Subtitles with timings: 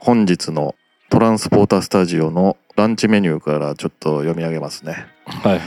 [0.00, 0.74] 本日の
[1.10, 5.06] トランスポータースタジオのランチメニューからちょっと読み上げますね。
[5.26, 5.60] はいはい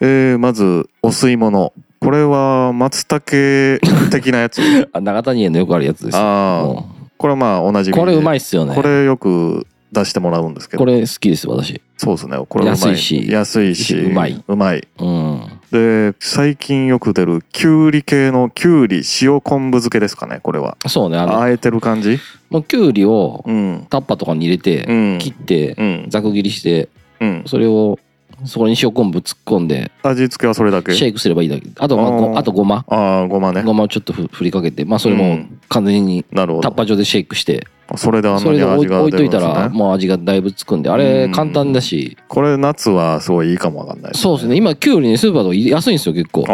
[0.00, 1.72] えー、まず、お吸い物。
[2.00, 3.80] これは松茸
[4.12, 4.60] 的なやつ？
[4.94, 8.36] あ長谷園のよくあるやつですああ、もこれはまあ同じうこれうまい。
[8.36, 10.78] いっすよねこれよく出してもらうんですけど。
[10.78, 12.38] これ好きです私そうですね。
[12.48, 13.96] これうま安いし安いし。
[13.98, 14.44] うまい。
[14.46, 14.86] うまい。
[15.00, 20.76] うんで、最近よく出るきゅうり系のきゅうり塩昆布漬けですかね、これは。
[20.86, 22.18] そうねあのあえてる感じ？
[22.50, 23.86] もうきゅうりをうん。
[23.90, 25.18] タッパーとかに入れて、うん。
[25.18, 26.06] 切ってうん。
[26.08, 26.88] ざく切りして
[27.20, 27.42] うん。
[27.46, 27.98] それを
[28.44, 30.94] そこに塩昆布突っ込んで味付けはそれだけ？
[30.94, 33.62] シェイクすればいいだけあと,、まああーご、あとごまああ、ごまね。
[33.62, 36.62] ごまをちょっとふ振りかけてまあそれもうん完全になるほど。
[36.62, 37.66] タッパー状でシェイクして
[37.96, 39.62] それであんなそれで置いに味が置いといた出るんですね。
[39.64, 44.14] らもう味がだいぶつくんであうんれ簡単だしこれ夏はすごいいいかもわかんない。
[44.14, 46.44] そうですね今きゅうりねスーパーとか安いんですよ結構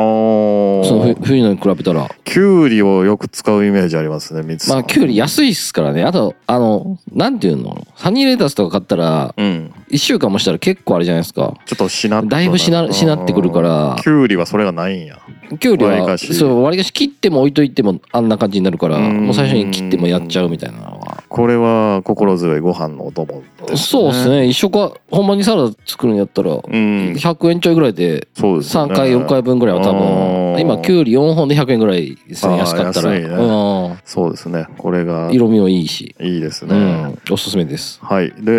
[0.84, 4.68] そのふ冬のに比べたらきゅうりをよく使うイメージありますね、みつ。
[4.68, 7.86] まあきゅうり安いっすからねあとあのなんていうの？
[7.96, 9.72] サニーレタスとか買ったらうん。
[9.94, 11.54] 1週間もしたら結構あれじゃないですか。
[11.66, 13.96] ちょっとしなだいぶしなしなってくるから。
[14.02, 15.20] きゅうりはそれがないんや。
[15.60, 19.26] きゅうりはそう割りかし切っても置いといてもあんな感じになるからうん。
[19.26, 24.28] もう最初に切ってもやっちゃうみたいなこれは心強いご飯のお供です、そうです。
[24.28, 24.46] ね。
[24.46, 26.60] 一食はほんまにサラダ作るんやったらうん。
[27.12, 28.94] 100円ちょいぐらいでそうですよね。
[28.94, 29.94] 3回4回分ぐらいは多う
[30.60, 33.14] 今きゅうり4本で100円ぐらいですね安かったら。
[33.14, 33.34] 安いね。
[33.34, 33.98] うん。
[34.04, 34.66] そうですね。
[34.78, 35.30] これが。
[35.30, 36.14] い色味もいいし。
[36.20, 36.74] いですね。
[36.74, 37.18] うん。
[37.32, 37.98] おすすめです。
[38.02, 38.30] はい。
[38.30, 38.54] で、え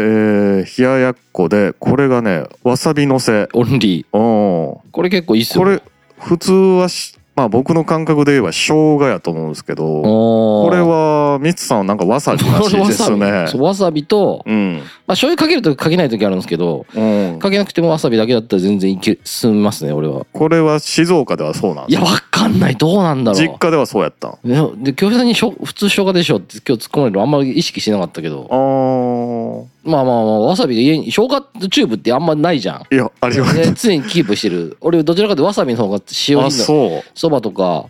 [0.65, 3.47] ー冷ややっこで、これがね、わさびのせ。
[3.53, 4.17] オンリー。
[4.17, 5.63] おこれ結構いいっすよ。
[5.63, 5.81] これ、
[6.19, 13.47] 普通はし、まあ僕の感覚で言えば生姜やと思うんですけど、ここれは、ミツさんはなんかわさびらしいですね。
[13.59, 14.75] わさびとうん。
[14.75, 14.83] まあ
[15.14, 17.39] 醤油かけるとかけない時あるんですけどうん。
[17.39, 20.25] かけなくてもわさびだけだったら全然いけ進みますね俺は。
[20.31, 22.00] これは静岡ではそうなんです。
[22.00, 22.75] かいやわかんない。
[22.75, 23.42] どうなんだろう。
[23.42, 28.47] 実家ではそうやったで京平さんにしょ普通生姜でしょって今日突っ込まれるのあんまり意識しなかったけど。
[28.49, 32.93] ーまあまあまあわさびが家に生姜チューブってあんまないじゃん。
[32.93, 33.55] いやあります。
[33.55, 34.77] で常にキープしてる。
[34.81, 36.65] 俺どちらかとわさびの方が塩あ味の。
[36.65, 37.87] そうそばとか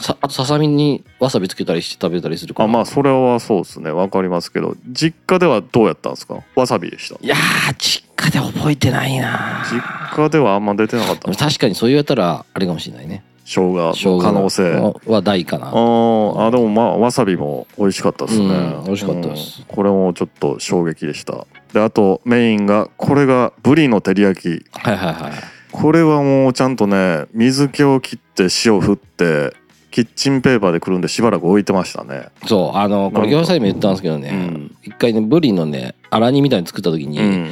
[0.00, 2.68] さあとささみにわさびつけたりして食べたりするから。
[2.68, 3.90] あまあそれはそうですね。
[3.90, 4.76] わかりますけど。
[4.88, 6.42] 実家ではどうやったんですか？
[6.54, 7.16] わさびでした。
[7.20, 9.80] いやー実家で覚えてないな実
[10.16, 11.28] 家ではあんま出てなかった。
[11.28, 14.74] の確かにそう言われたらあれかもしれないね生姜の可能性。
[14.76, 15.72] あは大かな。
[15.72, 19.60] ーあでもまあわさびも美味しかったですね、うん美味しかったです。
[19.60, 19.64] うん。
[19.74, 21.46] これもちょっと衝撃でした。
[21.72, 24.48] であとメインがこれがブリの照り焼き。
[24.72, 25.32] はいはいはい。
[25.72, 29.54] これはもうちゃんとね水気を切って塩振って
[29.90, 32.28] キッチンペーパーでくるんでしばらく置いてましたね。
[32.46, 34.76] そうあのこれ業者でも言ったんですけどねうん。
[34.82, 37.50] 一回ねブリのね粗煮みたいに作った時に、うん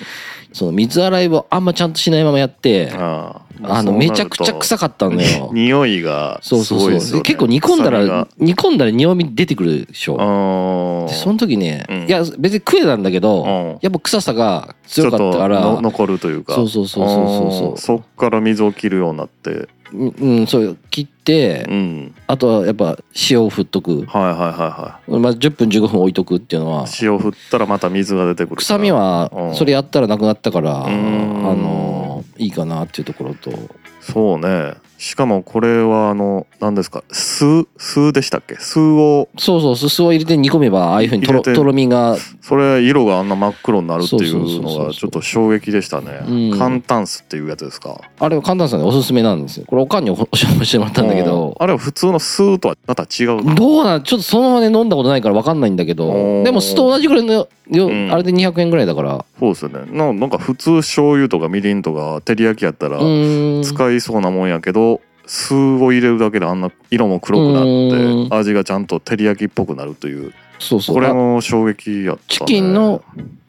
[0.57, 5.51] その水洗いをあんまちゃんとしないままやってああのめちゃくちゃ臭かったんだよ。
[5.55, 7.23] 匂いがすそうそうそう。
[7.23, 11.05] 結構煮込んだら煮込んだら匂い出てくるでしょ。
[11.09, 12.07] でその時ね、うん。
[12.07, 13.79] いや別に食えたんだけど、うん。
[13.83, 16.55] やっぱ臭さが強かったからの残るというか。
[16.55, 20.77] そうそうそうそうそうそっから水を切るようになってうんうんそうよ。
[20.91, 22.15] 切って、うん。
[22.27, 22.99] あとはやっぱ
[23.31, 29.55] 塩を振っとく、はいはいはいはまあ、10分15分置いとくっていうのはい塩振ったらまた水が出てくる臭みはうん。
[29.55, 31.43] それやったらなくなったから、あん。
[31.43, 33.53] のいいかなっていうところと。
[34.01, 37.05] そうねしかもこれはあの何ですか？
[37.13, 38.57] 酢酢でしたっけ？
[38.57, 42.17] 酢をそうそうすすを入れて煮込めばああいうふうにとろとろみが。
[42.41, 46.21] それ色があんな真っ黒になるっていそうのがちょっと衝撃でしたね。
[46.27, 46.59] うん。
[46.59, 48.01] 簡単酢っていうやつですか？
[48.19, 49.67] あれは簡単さんでおすすめなんですよ。
[49.67, 51.49] これおかんに教えしてもらったんだけど。
[51.49, 51.55] うん。
[51.59, 54.03] あれは普通の酢とはまた違うどうなん？
[54.03, 56.43] ちょっとそのままで飲んだことないから分かんないんだけど。
[56.45, 58.13] でも酢と同じぐらいのようん。
[58.13, 59.25] あれで200円ぐらいだから。
[59.39, 59.81] そうですよね。
[59.93, 64.96] ななんか普通醤油とかみりんとか照り焼きやったら使いそうなもんやけど
[65.27, 68.27] 酢を入れるだけであんな色も黒くなうん。
[68.27, 71.05] って味がちゃんと照り焼きっぽくなるというこれそうそう。
[71.05, 72.25] あも衝撃やったね。
[72.29, 73.03] チキンの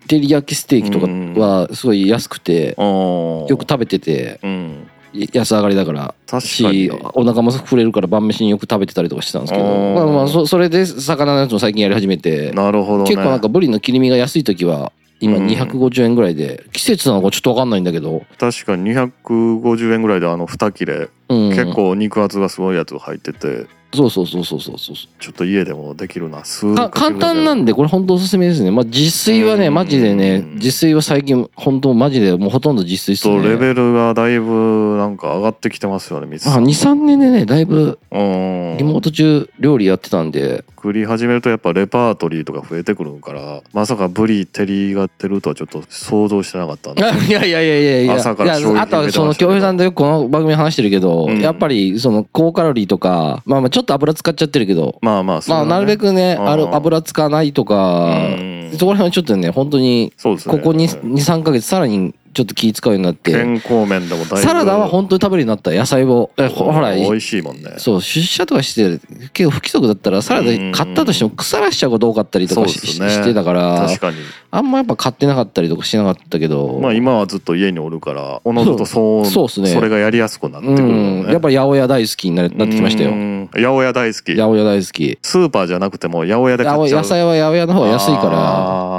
[0.07, 1.07] 照り焼きステーキとか
[1.39, 4.87] はすごい安くてよよく食べててうん。
[5.33, 6.91] 安上がりだからしに。
[7.13, 9.95] お腹も膨れるから晩飯によく食べてたりとかしてたんですけどうん。
[9.95, 13.09] まあまあそそれで魚のやつも最近やり始めてなるほどね。
[13.09, 15.47] 結構なんかブリの切り身が安い時は今うん。
[15.47, 24.95] 250円ぐらいで季節なのかちょっと分かんないんだけど、確かに250円ぐらいであの2切れ、うん、結構肉厚がすごいやつが入っててそうそうそうそうそうそう。
[25.19, 26.43] ちょっと家でもできるな。
[26.43, 28.69] 数か簡単なんでこれ本当おすすめですね。
[28.69, 29.73] まあ自炊はねうん。
[29.73, 38.77] マジでね自炊は最近本当マジでもうほとんど自炊っすとねレベルがだいぶなんか上がってきてますよねミツあさん23年でねだいぶうん。
[38.77, 40.65] リモート中料理やってたんで。
[40.77, 47.01] 作り始めるとやっぱレパートリーとか増えてくるからまさかブリ照りが出るとはちょっと想像してなかったんで。
[47.27, 48.01] いやいやいやいや。
[48.03, 51.41] いや朝からい衝撃あとはその京平さんとよくこの番組で話してるけど、ど、うん。
[51.41, 55.45] やっぱりその高カロリーとか、まあまあちょっっと油使っちゃってるけど、まあまあね。
[55.47, 56.49] まあなるべくね、うん。
[56.49, 64.37] ある油使わないとかうん、そこら辺はちょっとね、本当に、ここに2、3ヶ月さらにちょっと気使うようになって、健康面でもだいぶ。
[64.37, 66.29] サラダは本当に食べるようになった、野菜を。
[66.37, 67.73] えほほら、美味しいもんね。
[67.77, 68.99] そう、出社とかして、
[69.33, 73.09] 結構不規則だったら、サラダ買ったとしても腐らしちゃうこと多かったりとかし,、ね。
[73.09, 73.87] してたから。
[73.87, 74.17] 確、かに。
[74.51, 79.67] あんまやっぱ買ってなかったりとかしなかったけど、まあ今はずっと家におるからおのずとそうそうっすね。
[79.69, 83.11] それがやりやすくなってくうるねやっぱ八百屋大好きにななってきましたよ。
[83.11, 84.31] うん八百屋大好き。
[84.35, 85.19] 八百屋大好き。
[85.21, 87.01] スーパーじゃなくても八百屋で買っちゃう。
[87.01, 88.29] 野菜は八百屋の方が安いから、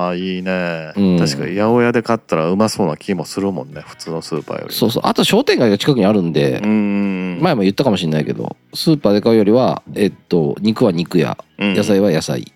[0.09, 1.19] ああいいね、うん。
[1.19, 4.75] 確かに八百屋で買ったらうまそうな気もするもんね普通のスーパーより。
[4.75, 5.03] そうそう。
[5.05, 11.75] あと商店街が近くにあるんでう、ん前も言ったかもしれないけど、スーパーで買うよりは、えっと、肉は肉屋、うん。
[11.75, 12.53] 野菜は野菜。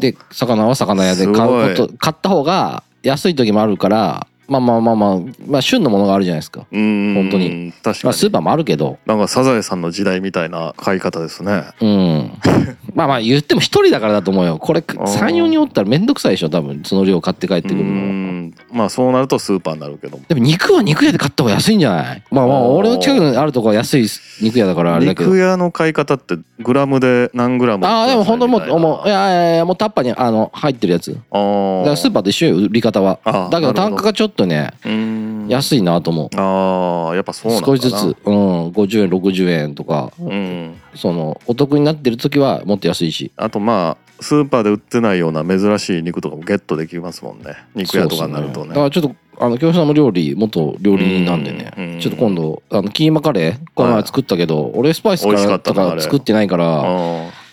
[0.00, 6.66] で、魚は魚屋で買うこと、買った方が安い時もあるから、まあまあまあまあ、まあ旬のものがあるじゃないですか。
[6.70, 12.32] うん本当に確かにまあスーパーもあるけど、なんかサザエさんの時代みたいな買い方ですねうん。
[12.94, 14.58] まあまあ言っても一人だからだと思うよ。
[14.58, 14.96] これ3、
[15.26, 16.82] 4人おったらめんどくさいでしょ、多分。
[16.84, 17.90] その量買って帰ってくるうの。
[17.90, 22.22] んまあそうなるとスーパーになるけどでも肉は肉屋で買った方が安いんじゃない？
[22.30, 24.06] まあまあ、俺の近くにあるとこは安い
[24.42, 25.38] 肉屋だからあれだけど肉。
[25.38, 31.12] 屋の買い方ってグラムで何グラムああ、でも本当にもう、もう、いあやいやいや、もうタッパーにあの入ってるやつ。
[31.12, 33.18] だかーらスーパーと一緒よ、売り方は。
[33.24, 35.46] あーだけどなるほど単価がちょっとね、うん。
[35.48, 36.36] 安いなと思う。
[36.36, 37.94] ああやっぱそうなん少しずつ、
[38.24, 40.76] うん、50円、60円とか、うん。
[40.94, 43.32] その、お得になってる時はもっと安いし。
[43.36, 47.56] あとまあスーパーで売ってないような珍しい肉とかもゲットできますもんね。
[47.74, 48.54] 肉屋とかになるとね。
[48.54, 51.98] そうっすだからちょっと、あの、京平さんも料理、元料理人なんでね。
[52.00, 56.82] ちょっと今度、あの、キーマカレー、この前作ったけど、俺スパイスからったとか作ってないから、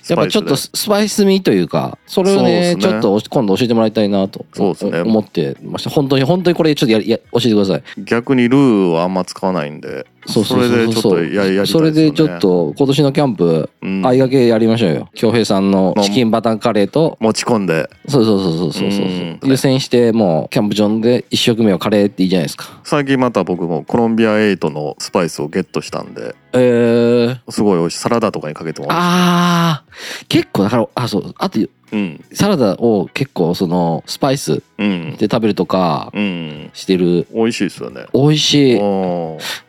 [0.10, 5.90] やっぱちょっとススパイス味というか、それをね、ねちょっと今度教えてもらいたいなとそうっすね思ってました。
[5.90, 7.84] 本当に、本当にこれちょっとやりや教えてください。
[8.04, 10.70] 逆にルーはあんま使わないんでそうそうそうそう。
[10.70, 11.66] れでちょっとややりたいですよね。
[11.68, 14.02] それでちょっと今年のキャンプ、うん。
[14.02, 15.10] 相掛けやりましょうよ。
[15.14, 17.90] 京平さんのチキンバターカレーと、持ち込んで。
[18.08, 22.80] そうそうそうそうそう優先してもうキャンプ場で一食目はカレーっていいじゃないですか。
[22.84, 26.36] 最近また僕もコロンビア8のスパイスをゲットしたんで。
[26.54, 28.00] えー、すごい美味しい。
[28.00, 29.08] サラダとかにかけても美味しい。
[29.10, 31.60] あー、結構だから、あ、そう、あと
[31.94, 32.26] うん。
[32.34, 35.16] サラダを結構そのスパイスうん。
[35.18, 36.70] で食べるとかうん。
[36.74, 37.28] してる。
[37.34, 38.06] 美味しいですよね。
[38.14, 38.80] 美味しい。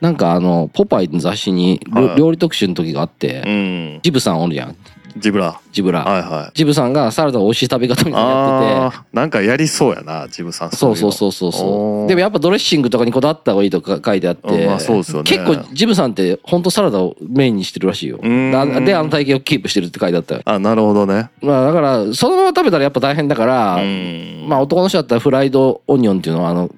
[0.01, 2.17] なんかあの、ポパイの雑誌に料はい。
[2.17, 3.99] 料理特集の時があって、うん。
[4.01, 4.75] ジブさんおるやん。
[5.17, 5.59] ジブラ。
[5.71, 6.03] ジブラ。
[6.03, 6.51] はいはい。
[6.53, 10.71] ジブさんがサラダを美味しい食べ方みたいなのやってて、なんかやりそうやなジブさん。
[10.71, 11.51] そうそううそうそう。
[11.51, 12.07] そう。
[12.07, 18.17] でもやっぱドレッシングとかにこだわった方がいいとか書いてあって、うんまあそうですよね結構ジブさんって本当サラダをメインにしてるらしいよ。
[18.17, 20.41] で、あの体型をキープしてるって書いてあったよ。
[20.45, 21.29] あなるほどね。
[21.41, 24.45] まあだから、そのまま食べたらやっぱ大変だから、うん。
[24.47, 26.69] まあ男の人だったらフライドオニオンっていうのはあの、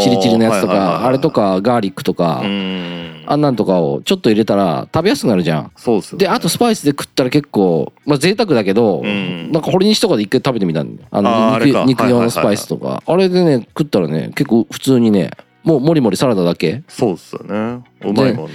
[0.00, 5.72] チリチリのやつとか、あれとかガーリックとか、うんあんなんとかをちょっと入れたら食べやすくなるじゃん。
[5.76, 6.24] そうっすよね。
[6.24, 9.52] で、あとスパイスで食ったら結構、まあ贅沢だけど、うん。
[9.52, 11.08] なんかホリニシとかで一回食べてみたんだよ。
[11.10, 11.84] あのあーあれか。
[11.84, 13.02] 肉肉用のスパイスとか。
[13.06, 15.30] あれでね、食ったらね、結構普通にね、
[15.64, 17.82] もうもりもりサラダだけ、そうっすよね。
[18.02, 18.54] うまいもんね。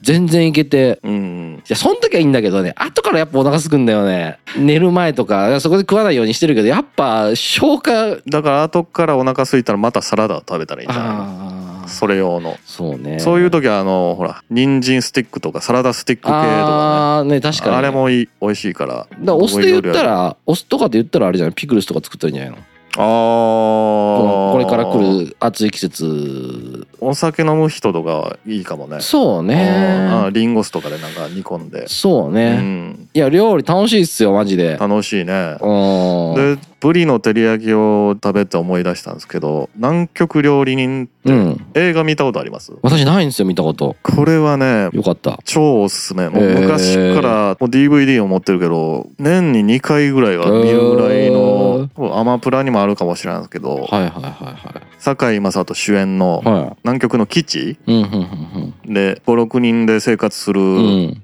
[0.00, 4.38] 全然いけて、うんいや、その時はいいんだけどね、後からやっぱお腹すくんだよね。
[4.56, 13.18] 寝る前とか、そこで食わないようにしてるけど、やっぱ消化、だから後からお腹空いたらまたサラダを食べたらいいんじゃないああ、それ用のそうね。
[13.20, 17.70] そういう時はあのほら人参スティックとかサラダスティック系とかああ、ね、確かに。
[17.72, 21.54] ねあれもいい美味しいからだお酢で言ったら、お酢とかで言ったらあれじゃない？
[21.54, 22.62] ピクルスとか作ったらいいんじゃないの？
[22.98, 26.86] ああこれから来る暑い季節。
[26.98, 30.30] お酒飲む人とかいいかもねそうあねー。
[30.30, 32.56] リンゴ酢とかでなんか煮込んでうそうね。
[32.56, 34.78] んいや、料理楽しいっすよ、マジで。
[34.78, 36.56] 楽しいねうん。
[36.56, 41.66] でブリの照り焼きを食べて思い出したんですけど南極料理人うん。
[41.74, 42.72] 映画見たことあります？
[42.82, 43.96] 私ないんですよ、見たこと。
[44.02, 45.40] これはねよかった。
[45.44, 56.54] 超おすすめもう昔からもう DVD を持ってるけど年に2回ぐらいは見るぐらいのアマプラにもあるかもしれないですけどはいはいはい堺雅人主演のはい。
[56.54, 56.76] はい。
[56.84, 60.60] 南極の基地うん、うん、で56人で生活する。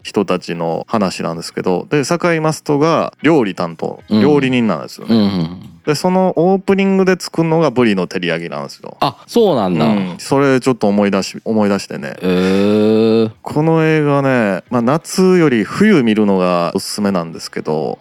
[0.03, 5.42] 人たちの話なんですけどで堺雅人が料理担当うん料理人なんですようん、ね、うん。
[5.85, 9.87] でそのオープニングで作るのがブリの照り焼きなんですよあ、そうなんだ。
[9.87, 13.33] うん、それちょっと思い出し思い出してねえー。
[13.43, 17.99] この映画ね、まあ、夏より冬見るのがおすすめなんですけど。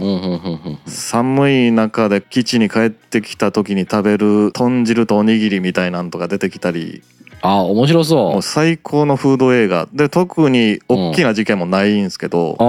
[0.85, 7.01] 寒い中で基地に帰ってきた時に食べる豚汁とおにぎりみたいなんとか出てきたり
[7.41, 12.55] あ、面白もそう最高のフード映画で特に大きな事件もないんですけど、う。
[12.59, 12.63] あ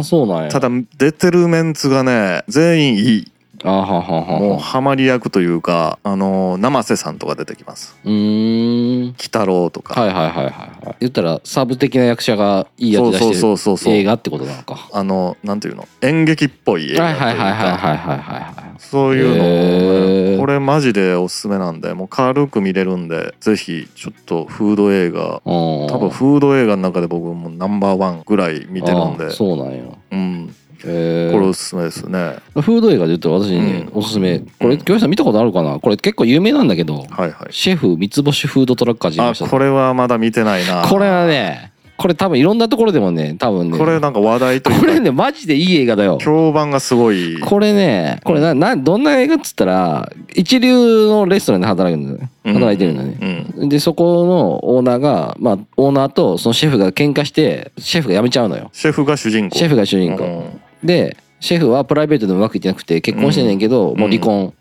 [0.00, 0.50] ー、そうなんや。
[0.50, 4.40] ただ出てるメンツがね全員いいあはははは。
[4.40, 7.96] もうハマり役というかあの生瀬さんとか出てきます。
[8.04, 9.02] うーん。
[9.10, 10.96] 鬼太郎とか、はいはいはいはいはい。
[11.00, 13.94] 言ったらサブ的な役者がいいそうそうそうそうそう。
[13.94, 14.88] 映画ってことなのか。
[14.92, 15.86] あのなんていうの？
[16.00, 29.30] 演劇っぽい映画はいはいはいはいはいはいはいそういうのこれマジでおすすめなんでもう軽く見れるんでぜひちょっとフード映画多多分フード映画の中で僕もナンバーワンぐらい見てるんで。
[29.30, 29.82] そうなんや。
[30.12, 31.52] うんへこれおー。
[31.52, 32.36] すすめですね。
[32.54, 33.98] フード映画で言ったら私ね、うん。
[33.98, 34.40] おすすめ。
[34.58, 35.78] これ京平さん見たことあるかな？
[35.78, 37.52] これ結構有名なんだけどはいはい。
[37.52, 40.86] シェフ三つ星フードトラック始めましたあこれはまだ見てないな。
[40.88, 44.80] これはねこれ多分いろんなところでもね多分ねこれなんか話題というか。
[44.80, 46.18] これねマジでいい映画だよ。
[46.18, 47.38] 評判がすごい。
[47.40, 53.68] これねこれななどんな映画っつったら一流のレストランで働くんだよ働いてるんだね、うん。
[53.68, 58.70] でそこのオーナーがまあオーナーとそのシェフが喧嘩してシェフが辞めちゃうのよ。
[58.72, 59.58] シェフが主人公。
[59.58, 63.98] シェフが主人公、うんでシェフはプライベートでもうまくいってなくて結婚してんねんけど、ん。
[63.98, 64.52] もう離婚、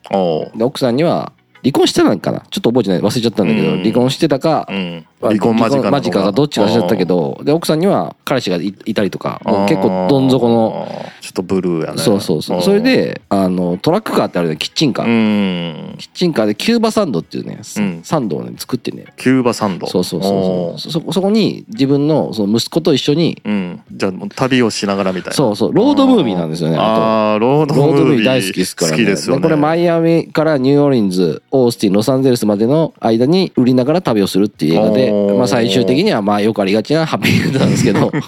[0.55, 2.39] で奥さんには離婚してたのかな？
[2.49, 2.99] ちょっと覚えてない。
[2.99, 3.81] 忘れちゃったんだけど、うん。
[3.81, 5.05] 離婚してたか、うん。
[5.21, 10.87] まあ離婚間近なの間近かどっちか忘れちゃったけどで奥さんには彼氏がいいたりとか結構どん底の
[11.19, 12.01] ちょっとブルーやね。
[12.01, 12.57] そうそうそう。
[12.57, 12.63] うん。
[12.63, 15.97] それであのトラックカーってあるねキッチンカうー、ん。
[15.97, 18.03] キッチンカーでキューバサンドっていうね、うん。
[18.03, 19.07] サンドをね作ってね。
[19.17, 19.87] キューバサンド。
[19.87, 20.31] そうそうそう
[20.75, 20.91] おそう。
[20.93, 23.81] そそこに自分のその息子と一緒にううん。
[23.91, 25.33] じゃあ旅をしながらみたいな。
[25.35, 25.73] そうそう。
[25.73, 26.83] ロードムービーなんですよねあと。
[26.83, 28.97] ああロードムービー大好きですからね。
[28.97, 29.41] 好きですよね。
[29.41, 38.11] これマイアミからニューオーリンズオースティンロサンゼルスまでの間に売りながら旅をするっていう映画でまあ、最終的にはまあよくありがちなハッピーエンドなんですけど。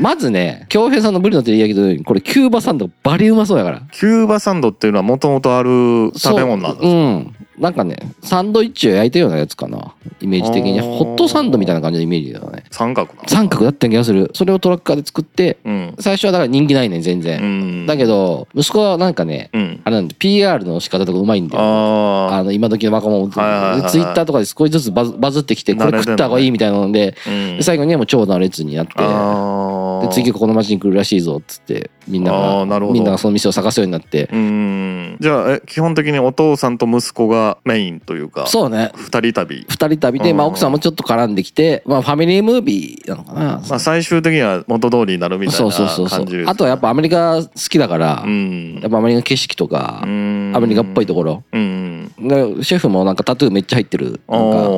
[0.00, 3.82] まずね京平さんのブリの照り焼きとこれキューバサンドがバリうまそうやから。
[3.90, 9.94] キューバサンドっていうのはもともとある食べ物なんですそううんなんかねサンドイッチを焼いたようなやつかな。
[10.20, 10.80] イメージ的に。
[10.80, 12.64] ホットサンドみたいな感じのイメージだよね。
[12.70, 14.30] 三角三角だった気がする。
[14.34, 15.94] それをトラックカーで作ってうん。
[16.00, 17.86] 最初はだから人気ないねん全然、うん。
[17.86, 19.80] だけど息子はなんかねうん。
[19.84, 27.56] あれなんで PR の仕方とかうまいんだよああの今時の若者ツイッターとかで少しずつバズバズってきてこれ食った方がいいみたいなのであうん。
[27.58, 34.28] で最後にはもう長蛇の列になってあで次この町に来るらしいぞっつってみんながみんながその店を探すようになって。
[34.32, 35.16] うん。
[35.20, 38.92] じゃあえ基本的にお父さんと息子がメインというかそうね。
[38.94, 39.66] 二人旅。
[39.68, 46.18] 二人旅で、まあ、うん奥さんもちょっと絡んできて、まあ、ファミリームービーなのかな、まあ最終的には元通りになるみたいそうなそうそうそう。
[46.18, 46.50] 感じですね。
[46.50, 48.80] あとはやっぱアメリカ好きだから、うん。
[48.80, 50.52] やっぱアメリカの景色とか、うん。
[50.54, 51.44] アメリカっぽいところ。
[51.52, 54.20] うんでシェフもなんかタトゥーめっちゃ入ってる。
[54.28, 54.68] なんか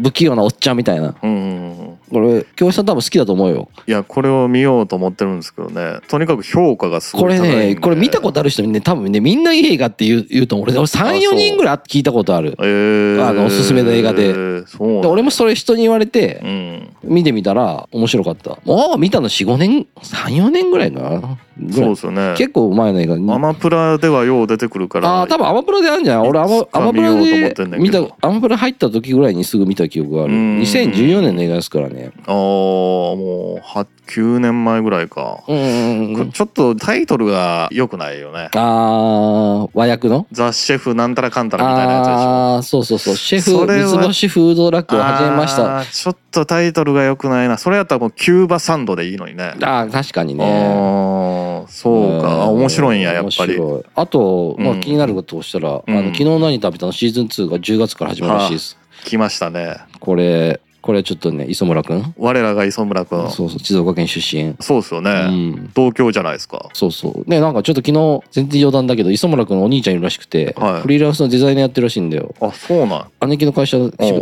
[0.00, 1.14] 不器用なおっちゃんみたいな。
[1.22, 1.98] うん。
[2.10, 3.68] これ京平さん多分好きだと思うよ。
[3.86, 5.98] いやこれを見ようと思ってるんですけどね。
[6.08, 7.66] とにかく評価がすごこれい高いんで。
[7.74, 10.68] ねこれ見たことある人にね多分ねみんないい映画って言う言うと思う。
[10.70, 12.56] 俺あそう34人ぐらい聞いたことある。
[12.60, 14.66] えー、あのおすすめの映画で。
[14.66, 16.88] そうなんで俺もそれ人に言われてうん。
[17.04, 18.58] 見てみたら面白かった。
[18.64, 21.38] もう見たの45年34年ぐらいかな。
[21.72, 22.34] そうですよね。
[22.36, 23.14] 結構前の映画。
[23.14, 26.28] アマプラではよう出てくるからああ多分アマプラであるんじゃない？
[26.28, 30.32] 俺アマプラで見たアマプラ入った時ぐらいにすぐ見た記憶がある。
[30.32, 30.58] うん。
[30.60, 32.12] 2014年の映画ですからね。
[32.26, 38.50] ああもうは9年前ぐらいか、うんちょっとタイトルが良くないよね。
[38.54, 40.26] あー和訳の？
[40.30, 42.18] ザ・シェフなんたらかんたらみたいなやつでしょ。
[42.18, 43.16] ああーそうそうそう。
[43.16, 45.84] シェフ三つ星フードラックを始めました。
[45.86, 47.56] ちょっとタイトルが良くないな。
[47.56, 49.54] それやったらもうキューバサンドでいいのにね。
[49.62, 50.44] ああ確かにね。
[50.44, 52.42] ああそうか。
[52.44, 53.58] あ面白いんややっぱり。
[53.94, 54.80] あと、まあ、うん。
[54.80, 55.96] 気になることをしたら、うん。
[55.96, 56.92] あの昨日何食べたの？
[56.92, 59.76] シーズン2が10月から始まるらしいです来ましたね。
[60.00, 62.14] これこれちょっとね磯村くん？
[62.18, 64.54] 我らが磯村君そうそう静岡県出身。
[64.60, 65.70] そうですよね、うん。
[65.74, 66.68] 東京じゃないですか。
[66.74, 67.30] そうそう。
[67.30, 70.82] ねなんかちょっと昨日全然余談だけど磯村くんのお兄ちゃんいるらしくて、はい。
[70.82, 72.34] フリーランスのデザイナーやってるらしいんだよ。
[72.40, 73.28] あそうなん？
[73.30, 73.78] 姉貴の会社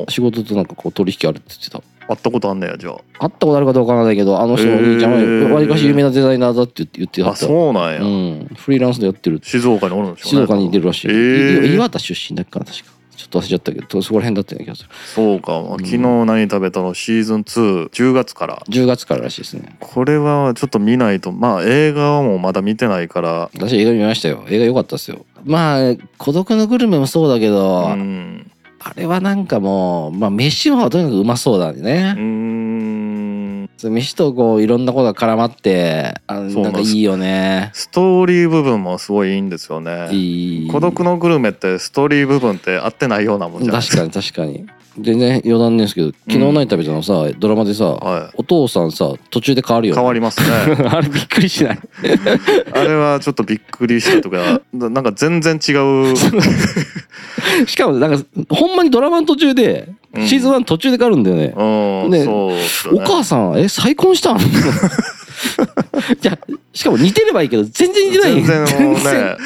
[0.09, 1.83] 仕事となんかこう取引あるって言ってた。
[2.07, 8.49] 会ったことあんねやじゃ会ったことあるかどうかわからないけどあの人のお兄ちゃんはわりかし有名なデザイナーだって言って言ってあそうなんや、うん。
[8.57, 9.41] フリーランスでやってる。
[9.43, 14.89] 静岡におるんでしょうね静岡にいてるらしい、へーい岩手出身だっけかな確かちょっと忘れちゃったけどそこら辺だったような気がする。
[15.15, 18.63] そうか、ん昨日何食べたのシーズン210月から。
[18.69, 19.77] 10月かららしいですね。
[19.81, 23.51] これはちょっと見ないとまあ映画はもうまだ見てないから。
[23.55, 24.45] 私映画見ましたよ。
[24.49, 25.25] 映画良かったですよ。
[25.45, 28.51] まあ孤独のグルメもそうだけど、うん。
[28.85, 32.13] あれはなんかもうまあ飯はとにかくうまそうだうね、ん。
[32.13, 32.23] それ
[33.91, 37.71] 飯とこういろんなことが絡まってあなんかいいよね。
[37.75, 40.09] ストーリー部分もすごいいいんですよね。
[40.71, 44.67] 孤独のグルメってストーリー部分って合ってないようなもんじゃない確かに確かに
[44.99, 48.35] 全然余談ですけど昨日何食べたのさ、ドラマでさ、はい。
[48.37, 49.99] お父さんさ途中で変わるよね。
[50.01, 50.47] 変わりますね。
[50.89, 51.79] あれびっくりしない？
[52.75, 56.15] あれはちょっとびっくりしたとかななんか全然違う。
[57.67, 60.27] しかもなんかほんまにドラマの途中で、うん。
[60.29, 64.39] シーズン1途中で変わるんだよね、うん、ねそうっすよおね母さんえ再婚したん？
[66.21, 66.39] じゃ
[66.75, 68.35] しかも似てればいいけど全然似てない。
[68.43, 69.37] 全然もうね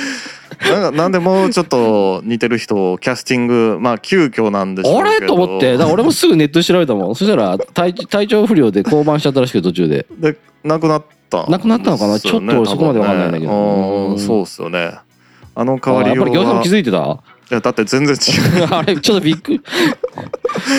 [0.60, 5.20] なんかなんでもうちょっと似てる人をキャスティングまあ急遽なんでしょうあけど。
[5.20, 5.26] れ？
[5.26, 5.72] と思って。
[5.72, 7.14] だから俺もすぐネットで調べたもん。
[7.16, 10.06] そしたら体体調不良で降板しちゃったらしくて途中で。
[10.18, 12.14] で亡くなったん亡くなったのかな？
[12.14, 12.20] ね。
[12.20, 13.52] ちょっと俺そこまでわかんないんだけど。
[13.52, 14.92] ねうそうっすよね。
[15.54, 17.22] あの変わりようあやっぱり餃子もは気づいてた？
[17.48, 18.66] いやだって全然違う。
[18.74, 19.60] あれちょっとびっくり。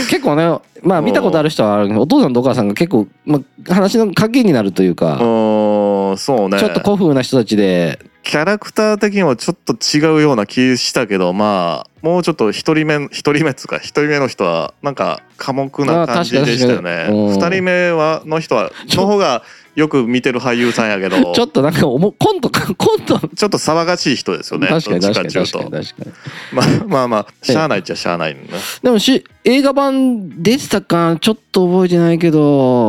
[0.10, 6.60] 結構ねまあ見たことある人はあるけどお父さんとお母さんが結構、まあ、話の鍵になるというか、うんそうね。
[6.60, 17.08] ちょっと古風な人たちでキャラクター的にはちょっと違うような気したけどまあもうちょっと一人目一人目っつうか一人目の人はなんか寡黙な感じでしたよね。
[17.10, 19.44] 二人目はの人はの方が
[19.76, 24.68] よく見てる俳優さんやけど ちょっとなんかおもコントかコントちょっと騒がしい人ですよね。
[24.68, 26.12] 確かに確かに確かに確かに。
[26.52, 28.42] まあまあまあしゃあないっちゃしゃあないね。
[28.84, 31.16] でもし映画版出てたか？
[31.22, 32.42] ちょっと覚えてないけど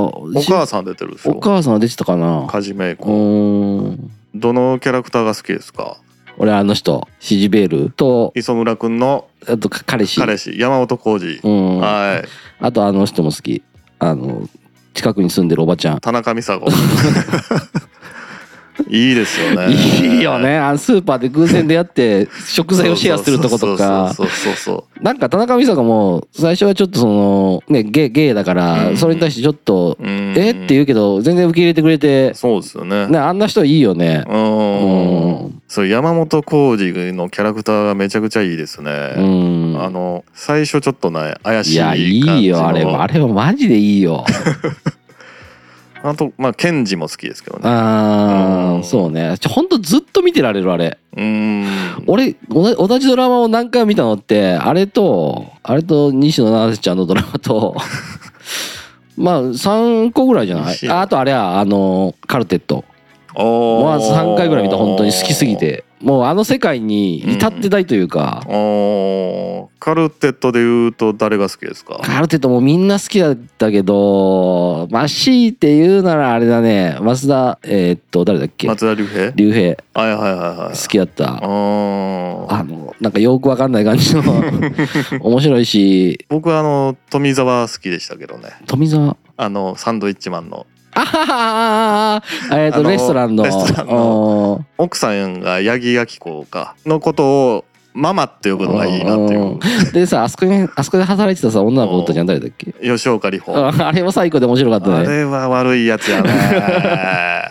[0.07, 2.47] お母さん出てるでしおょ母さんは出てたかな？
[2.51, 5.97] カジメイうコーんどのキャラクターが好きですか？
[6.41, 10.21] 俺あの人シジベールと磯村くんのあとか彼氏。
[10.21, 11.79] 彼氏山本浩二うん。
[11.81, 12.29] はい。
[12.65, 13.63] あとあの人も好き。
[13.99, 14.49] あの
[14.95, 16.01] 近くに住んでるおばちゃん。
[16.01, 16.67] 田中美佐子
[18.89, 19.73] いいですよね。
[19.73, 20.57] いいよね。
[20.57, 24.15] あのスーパーで偶然出会って食材をシェアするとことか。
[24.15, 28.97] そうそうそうそうなんか田中美佐子も最初はちょっとそのねゲゲイだからうん。
[28.97, 30.51] それに対してちょっとえ？
[30.51, 33.07] って言うけど全然受け入れてくれてそうですよね。
[33.09, 34.25] ねあんな人いいよね。
[34.29, 35.47] ううん。
[35.49, 39.77] んそう山本浩二のキャラクターがめちゃくちゃいいですね、うん。
[39.83, 43.03] あの最初ちょっとね怪しいい感やいいよあれは。
[43.03, 44.25] あれはマジでいいよ
[46.03, 47.63] あとまあケンジも好きですけどね。
[47.65, 48.81] あうん。
[48.81, 49.37] ーそうね。
[49.39, 50.97] ちょほんとずっと見てられるあれ。
[51.17, 51.23] うー
[51.65, 51.67] ん。
[52.07, 57.77] 俺同じドラマを何回も見たのってあれとあれと西野七瀬ちゃんのドラマと
[59.17, 60.77] まあ3個ぐらいじゃない？
[60.89, 62.85] ああとあれはあのカルテット。
[63.35, 64.77] おまあ3回ぐらい見た。
[64.77, 69.79] 本当に好きすぎてもうあの世界に至ってないというか、おー。
[69.81, 71.99] カルテットで言うと誰が好きですか？
[72.03, 76.97] カルテットもみんな好きだったけどまあ強いて言うならあれだね。
[77.01, 78.67] 増田えーっと誰だっけ？
[78.67, 79.31] 松田龍平？
[79.35, 81.37] 竜兵はいはいはいはい好きだった。
[81.37, 84.23] あのなんかよくわかんない感じの。
[85.23, 86.25] 面白いし。
[86.29, 88.51] 僕はあの富澤好きでしたけどね。
[88.67, 89.17] 富澤？
[89.37, 90.67] あのサンドイッチマンの
[91.01, 93.45] あははははえっとレストランの。
[93.45, 94.65] レストランの。
[94.79, 96.75] 奥さんが八木亜希子か。
[96.87, 97.25] のこと
[97.57, 99.41] をママって呼ぶのがいいなっていう。
[99.43, 99.59] うん
[99.93, 102.27] でさあそこにあそこで働いてたさ女の子おったじゃん。
[102.27, 102.73] 誰だっけ？
[102.83, 103.57] 吉岡里帆。
[103.57, 106.31] ああれも最高で面白かったあねれは悪いやつやね。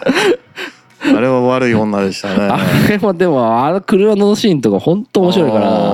[1.16, 2.36] あれは悪い女でしたね。
[2.50, 5.94] あれもでもあの車のシーンとか本当面白いから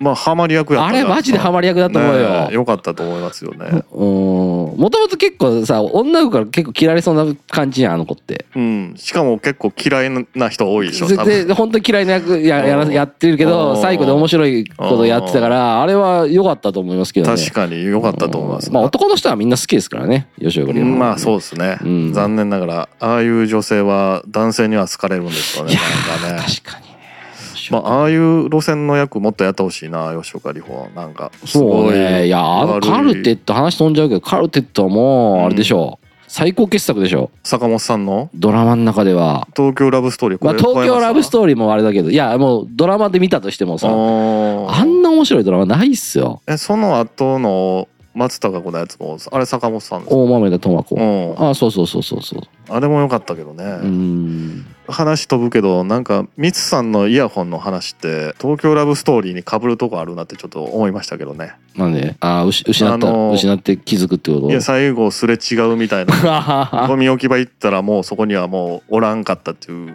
[0.00, 2.28] まあハマり役やったあれマジでハマり役だと思うよ。
[2.28, 3.84] ねえよかったと思いますよね。
[3.92, 4.08] うん。
[4.78, 8.46] もともと結構さ女の子から結構嫌われそうな感じやんあの子って。
[8.56, 8.94] うん。
[8.96, 11.46] しかも結構嫌いな人多いでしょ多分。
[11.46, 12.92] で本当に嫌いな役ややらうん。
[12.92, 13.82] やってるけどうん。
[13.82, 17.36] 最後で面白いことやってたからあれは良かったと思いますけどね。
[17.36, 22.12] 確かに良かったと思いますまあ男の人はみんな好きですからね吉岡里帆まあそうですね、うん。
[22.14, 26.48] 残念ながらああいう女性は男性には好かれるんですかねいやなんかね。
[26.48, 26.86] 確かに。
[26.86, 26.89] ね
[27.70, 38.30] まあああいう路線の役もっとやってほしいな吉岡里帆なんかすそうごいねいやあのカルテット話飛んじゃうけどカルテットはもうあれでしょ最高傑作でしょ坂本さんの？
[38.34, 39.48] ドラマの中では。
[39.56, 43.90] 東京ラブストーリーこまあれ東京ラブスートーリーもあれだけどいやもうドラマで見たとしてもさあ
[44.84, 46.40] んな面白いドラマないっすよ。
[46.46, 50.94] えその後の松たか子のやつもあれ坂本さんです大豆田智子。
[50.94, 51.50] うん。
[51.50, 52.42] あそうそうそうそうそう。
[52.68, 61.52] あれも良かったけどね、うん話飛ぶけどなんかミツさんのイヤホンの話って東京ラブストーリーに被るとこあるなってちょっと思いましたけどね。
[61.76, 62.16] なんで？
[62.20, 64.50] あ失失った、あのー失って気づくってこと？
[64.50, 66.86] いや最後すれ違うみたいな。
[66.88, 69.94] ゴミ置き場行ったらもうそこにはもうおらんかったっていう。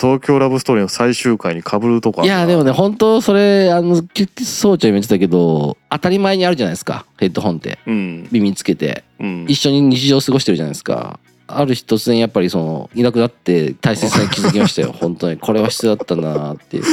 [0.00, 2.38] 東京ラブストーリーの最終回に被るとこあるな。
[2.38, 4.02] いやでもね本当それあの
[4.42, 7.04] そうちゃん言ってたけど当たり前にあるじゃないですか。
[7.18, 7.78] ヘッドホンって。
[7.86, 8.28] うん。
[8.32, 9.04] 耳つけて。
[9.20, 9.44] うん。
[9.48, 11.20] 一緒に日常過ごしてるじゃないですか
[11.58, 14.92] ある日突然やっぱりそのいなくなって大切さに気づきましたよ。
[14.98, 15.36] 本当に。
[15.36, 16.84] これは必要だったなっていう。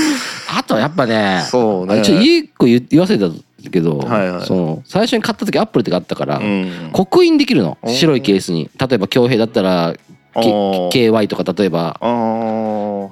[0.56, 2.00] あとはやっぱねそうね。
[2.00, 3.30] あちょ一個言言わせた
[3.72, 4.46] けど、はいはい。
[4.46, 6.90] その最初に買った時アップルって買ったから、うん。
[6.92, 7.78] 刻印できるの。
[7.86, 8.70] 白いケースに。
[8.80, 9.94] 例えば恭平だったら
[10.36, 11.98] KY とか例えば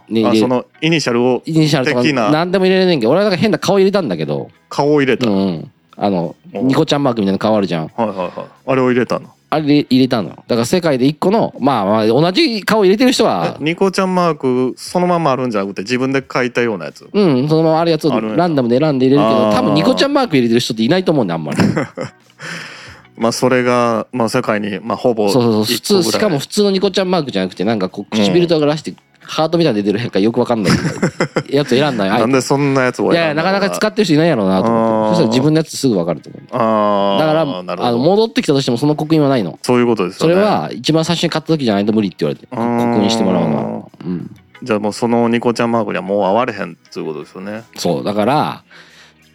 [0.09, 5.71] ねそのイニシャルをイニシャルとか何でも入れれねんけど俺はなんか変な顔入れたんだけど顔を入れた、はいうん。
[5.97, 7.87] あのおニコちゃんマークみたいな顔あるじゃん。
[7.87, 8.31] はいはい。
[8.71, 9.29] あれを入れたの？
[9.49, 10.29] あれで入れたの？
[10.29, 13.57] よだから世界で一個のまあまあ同じ顔入れてる人は。
[13.59, 17.07] えニコちゃんマークそのままあるんじゃなくて自分で書いたようなやつ？
[17.11, 21.57] うんそのままあるやつをランダムで選んで入れるけど多分ニコちゃんマーク入れてる人っていないと思うんだあんまり。
[23.17, 28.93] まあそれがまあ世界にまあほぼそうそうそう普通しかも普通のニコちゃんマークじゃなくてなんかこう唇とがらして
[29.27, 30.73] ハートみたいに出てる変化よくわかんない
[31.49, 32.09] やつ選んない。
[32.09, 35.15] なんでそんなやつをいやいや、なかなか使ってる人いないやろうなと思って。
[35.15, 36.41] そしたら自分のやつすぐわかると思う。
[36.51, 37.41] ああだから、
[37.87, 39.59] あの、戻ってきたとしてもその刻印はないの。
[39.61, 43.89] そういうことですよねそれは一番最初に買った時じゃないと無理って言われて、刻印してもらうのは。
[44.05, 44.31] うん。
[44.63, 48.03] じゃあもうそのニコちゃんマークにはもう合われへんっていうことですよねそう。
[48.03, 48.63] だから、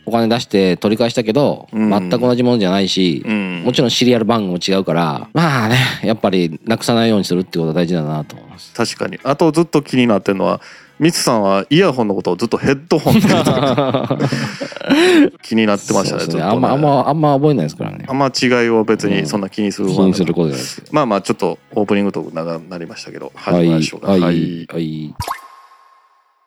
[0.04, 8.72] お金出して取り返したけど、うん全く同じものじゃないし、うんもちろんシリアル番号も違うから、まあね、やっぱりなくさないようにするってことが大事だなと思います。
[8.74, 10.60] 確かにあとずっと気になってるのは
[10.98, 13.26] ミツさんはイヤホンのことをずっとヘッドホンって
[15.42, 16.26] 気になってましたねね。
[16.26, 18.12] ずっとねあんま、あんま、あんま覚えないですからねあ。
[18.12, 20.82] んま違いを別にそんな気にする気にすることじゃないです。
[20.92, 23.54] まあまあちょっとオープニングトーク長くなりましたけどはい。
[23.66, 24.20] 始めましょうかはい。
[24.20, 25.14] はいはい。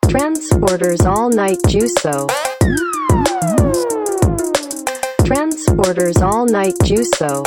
[0.06, 2.26] Transporters All Night Juso.
[5.76, 7.42] Transporters All Night Juso.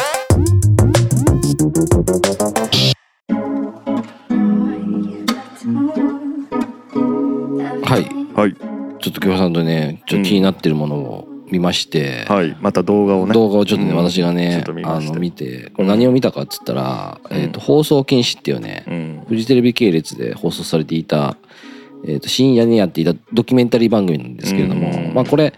[7.84, 8.36] はい。
[8.36, 8.56] はい
[9.02, 13.34] ちょっと京平さんとね、ちょっと気になってるものを見まして、はいまた動画をね。
[13.34, 13.98] 動画をちょっとね、うん。
[13.98, 15.06] 私がちょねっと見、あて。
[15.08, 19.26] の、見て、これ何を見たかっつったら、えっと、放送禁止っていうね、うん。
[19.28, 21.36] フジテレビ系列で放送されていた、
[22.06, 25.14] えっと深夜にやっていたドキュメンタリー番組なんですけれども、うん。
[25.16, 25.54] まあこれ、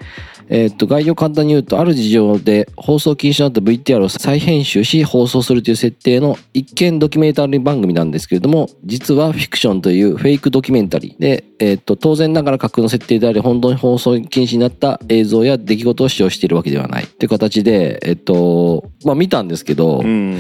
[0.54, 11.22] えっと概要簡単に言うとある事情で放送禁止となった VTR を再編集し放送するという設定の一見ドキュメンタリー番組なんですけれども実はフィクションというフェイクドキュメンタリー。
[11.22, 20.38] で、えっと当然ながら架空の設定であり本当に放送禁止になった映像や出来事を使用しているわけではないっていう形でえっとまあ見たんですけど、うん。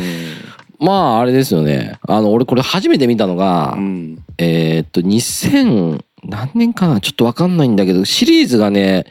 [0.78, 2.00] まああれですよね。
[2.02, 4.26] あの俺これ初めて見たのが、うん。
[4.38, 7.02] えーっと、2000、何年かな？
[7.02, 9.06] ちょっとわかんないんだけど、シリーズがね、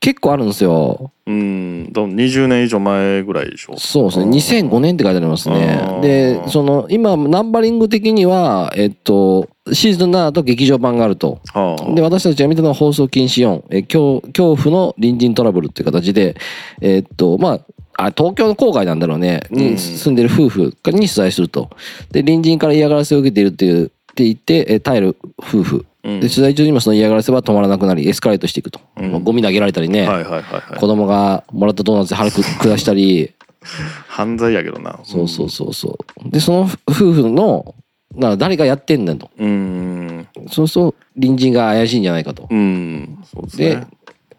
[0.00, 1.12] 結構あるんですよ。
[1.26, 3.76] うんどうも20年以上前ぐらいでしょ？
[3.78, 4.26] そうですね。
[4.68, 6.00] 2005年って書いてありますあねー。
[6.00, 11.40] で、その、今、ナンバリング的には、えっと、シーズン7と劇場版があると。
[11.52, 16.36] はあで、私たちが見たのは放送禁止4、え恐恐怖の隣人トラブルっていう形で、
[16.80, 17.60] えっと、ま
[17.98, 21.70] あ、あ東京の郊外なんだろうね、うんに住んでる夫婦に取材すると。
[22.12, 25.86] で、隣人から嫌がらせを受けているっていう、って言って、え耐える夫婦。
[26.06, 26.20] うん。
[26.20, 28.80] で、取材中にもその嫌がらせは止まらなくなり、エスカレートしていくと。
[28.96, 29.10] うん。
[29.12, 30.78] まあゴミ投げられたりね、はいはいはいはい。
[30.78, 33.32] 子供がもらったドーナツで腹く下したり、
[34.08, 35.00] 犯罪やけどな。
[35.02, 36.30] そうそうそうそう。
[36.30, 37.74] で、その夫婦の、
[38.14, 39.30] なら誰がやってんだと。
[39.36, 40.28] うん。
[40.48, 42.46] そうすると、隣人が怪しいんじゃないかと。
[42.48, 43.18] うん。
[43.24, 43.86] そうでね、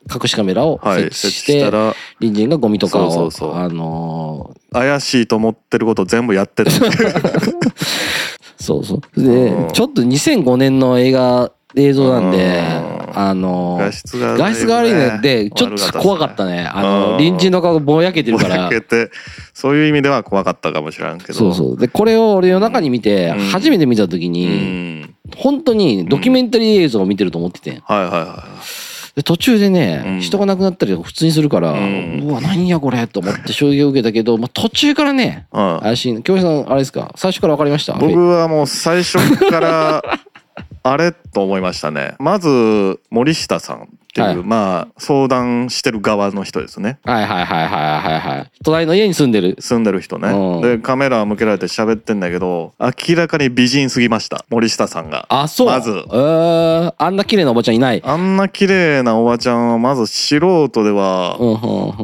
[0.07, 3.59] 隠しカメラをはい設置してた、ら隣人がゴミとかを、そうそうそう。
[3.59, 7.53] あの怪しいと思ってること全部やってたー
[8.57, 9.21] そうそう。
[9.21, 13.19] でうん、ちょっと2005年の映画、映像なんでう、ん。
[13.19, 16.63] あのー画質が画質が悪いので、ちょっと怖かったね。
[16.63, 16.65] ね。
[16.65, 17.17] あの、うん。
[17.17, 18.55] 隣人の顔がぼやけてるから。
[18.55, 18.61] ぼ。
[18.63, 19.11] やけて
[19.53, 21.33] そういう意味では怖かったかもしれんけど。
[21.33, 21.77] そうそう。
[21.77, 23.39] で、これを俺夜中に見て、うん。
[23.49, 24.45] 初めて見た時うに、
[25.01, 25.15] ん。
[25.35, 27.81] 本当にドキュメンタリー映像を見てると思ってて。
[27.85, 28.43] はいはいは
[29.15, 30.19] で途中でね、うん。
[30.21, 36.21] 人が亡くなったり普通にするから、ううんわ、何やこれと思って衝撃を受けたけど、まあ、途中からね、い、うん、怪しい。
[36.21, 37.11] 京平さん、あれですか？
[37.15, 37.93] 最初から分かりました？
[37.93, 39.17] 僕はもう最初
[39.49, 40.03] から
[40.91, 42.15] あれと思いましたね。
[42.19, 43.89] まず森下さん。
[44.23, 46.99] っていう、はいまあ相談してる側の人ですね。
[47.03, 48.51] はいはいはいはいはいはい。
[48.63, 49.55] 隣の家に住んでる。
[49.59, 50.61] 住んでる人ね、うん。
[50.61, 54.45] でカメラ向けられて喋ってんだけど明らかに美人すぎました。
[54.49, 55.25] 森下さんが。
[55.29, 55.67] あ、そう。
[55.67, 55.91] まず。
[55.91, 58.01] えー、あんな綺麗なおばちゃんいない。
[58.03, 61.37] あんな綺麗なおばちゃんはまず素人では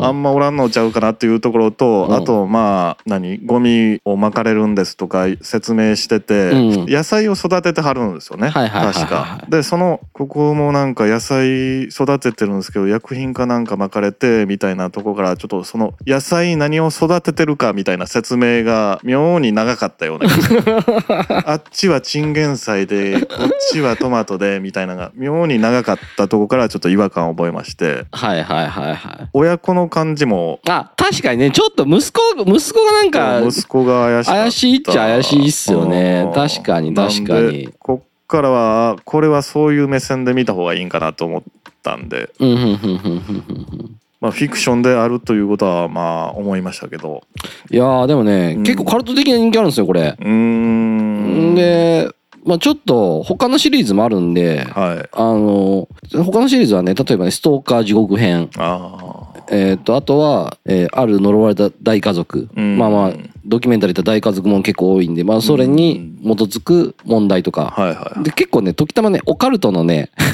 [0.01, 2.13] あんまおらんのちゃうかなっていうところと、うん。
[2.13, 3.39] あとまあ何？
[3.45, 6.85] ゴミをまかれるんですとか説明してて、うん。
[6.85, 8.93] 野菜を育ててはるんですよね、はいはいはいはい。
[8.93, 9.45] 確か。
[9.49, 20.27] でそのここもなんか野菜育ててるんですけど薬品かなんかまかれてみたいなとこからちょっとその野菜何を育ててるかみたいな説明が妙に長かったような
[21.45, 28.05] あっちはチンゲン菜でこっちはトマトでみたいなのが妙に長かったとこからちょっと違和感を覚えまして。
[28.11, 29.29] はいはいはいはい。
[29.33, 30.59] 親子の感じも。
[30.67, 36.23] あ、確かにね、ちょっと息子、息子がなんか、息子が怪し怪しいっちゃ怪しいっすよね。
[36.25, 36.33] うん。
[36.33, 37.69] 確かに確かに。
[37.79, 41.43] こっからはこれはそういう目線で見た方がいいんかなと思っ
[41.83, 42.31] たんで。
[42.39, 43.99] うん、うん、うん、うん、うんうん。
[44.21, 47.23] まあフィクションであるということはまあ思いましたけど。
[47.69, 48.63] いやーでもね、うん。
[48.63, 50.15] 結構カルト的な人気あるんですよこれ。
[50.17, 51.55] うーん。
[51.55, 52.09] で、
[52.45, 55.09] まあちょっと他のシリーズもあるんで、はい。
[55.11, 58.49] あの他のシリーズはね例えばね「ストーカー地獄編。
[58.57, 62.77] あ」えー、とあとは、えーある呪われた大家族」うん。
[62.77, 63.13] まあまあ
[63.45, 68.23] ドキュメンタリーって大家族も結構多いんで、まあ、それに基づく問題とか、あはいはい。
[68.23, 70.25] で結構ね時たまねオカルトのねうん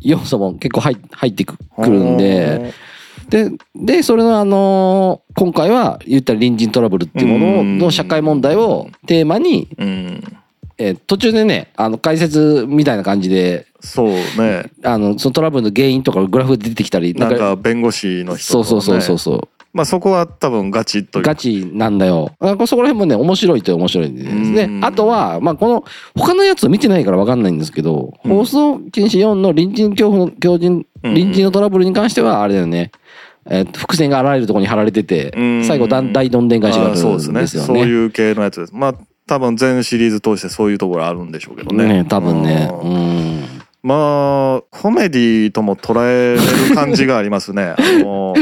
[0.00, 2.72] 要素も結構入入ってくくるんで。
[3.28, 7.78] で、で、それのあのー今回は言ったら隣人トラブルっていうものうん。
[7.78, 10.22] の社会問題をテーマに、うん。
[10.78, 14.70] えー途中でね、あの、解説みたいな感じで、そうね。
[14.82, 19.48] あの、そのトラブルの原因とかグラフで出てきたり、なんか弁護士の人とか、ね、そうそうそうそうそう。
[19.74, 22.30] まあそこは多分ガチというかガチなんだよ。
[22.40, 24.68] そこら辺もね、面白いと面白いんですねう。
[24.68, 25.84] んあとは、まあ、この、
[26.16, 32.92] 他のやつを見てないから分かんないんですけど、うん放送禁止4の隣人恐怖の、強人、うん隣人のトラブルに関しては、あれだよね。
[33.50, 37.66] えっと、伏線があらゆるところに貼られててうん、最後、大どんでん返しがあるあーそうですねんですよね。
[37.66, 38.94] そういう系のやつですまあ
[39.26, 42.70] 多分全シリーズ通してそういうところあるんでしょうけどねね多分ね。
[42.70, 42.94] ううん
[43.40, 43.44] ん。
[43.82, 48.34] まあコメディとも捉えれる感じがありますねあの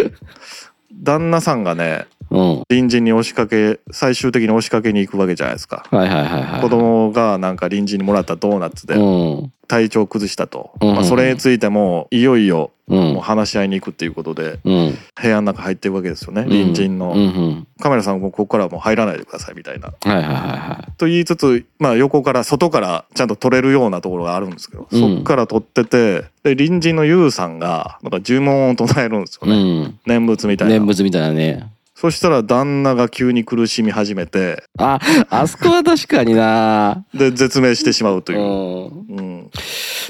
[1.02, 2.62] 旦那さんがねうん。
[2.68, 6.60] 隣人に押しかけ最終的に押しかけに行くわけじゃないですかはいはいはいはい。
[6.60, 8.98] 子供がなんか隣人にもらったドーナツでう
[9.46, 9.52] ん。
[9.72, 12.94] 体調を崩したと、うんまあ、それについてもいよいよう。
[12.94, 14.98] もうん話し合いに行くっていうことでうん。
[15.22, 17.66] 部屋の中入っていくわけですよね隣人の、うんうん。
[17.80, 20.92] カメラさんもここからはもう入らないでくださいみたいなはいはいはいはい。
[20.98, 29.98] と言いつつ、まあ、横から外からちゃんと撮れるようなところがあるんですけど、うんそっから撮っててで隣人のユウさんがなんか呪文を唱えるんですよね、うん。
[30.04, 31.70] 念仏みたいな念仏みたいなね。
[31.94, 34.98] そしたら旦那が急に苦しみ始めてあ、
[35.30, 38.46] あそこは確かになで絶命してしまうという、うん。
[38.46, 38.71] うん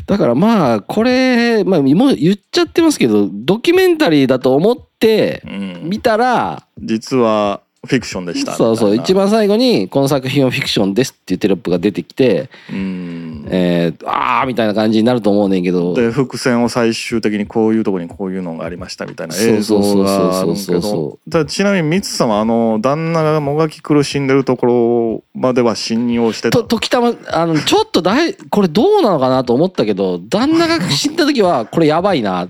[0.07, 5.81] だからまあ、これ、まあ、もう言っちゃってますけど、ドキュメンタリーだと思ってうん。
[5.85, 8.53] 見たら、実はフィクションでした。
[8.53, 13.45] そうそう、一番最後に、この作品はフィクションですっていうテロップが出てきて、うん。
[13.49, 20.83] えー、あーみたいな感じになると思うねんけど、で伏線を最終的にこういうところにこういうのがありましたみたいな映像そうそうそうそうがあるんですけそう。
[20.83, 26.59] そどただちなみにミツさんはあの旦那がもがき苦しんでるところまでは信用してた。
[26.59, 32.49] と、時たま、あの、ちょっとだい、これどうなのかなと思ったけど、旦那が死んだ時は、これやばいな。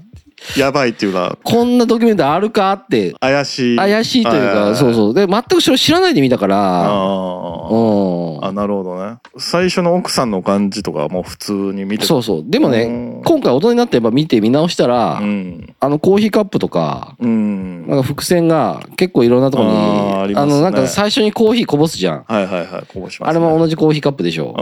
[0.56, 1.38] やばいっていうか。
[1.42, 3.76] こんなドキュメンタリーあるかって、怪しい。
[3.76, 5.14] 怪しいというか、そううそう。
[5.14, 8.44] で、全くそれ知らないで見たから、あうん。
[8.44, 9.18] ああなるほどね。
[9.38, 12.44] 最初の奥さんの感じとかはもう普通に見てそうそう。
[12.44, 13.22] でもね、うん。
[13.24, 15.74] 今回大人になってやっぱ見て見直したら、うん。
[15.80, 17.86] あのコーヒーカップとか、うん。
[17.86, 22.24] なんか伏線が結構いろんなところに、あーあの、なんか最初にコーヒーこぼすじゃん。
[22.26, 22.86] はいはいはい。
[22.92, 24.54] こうします、ね、あれも同じコーヒーカップでしょ。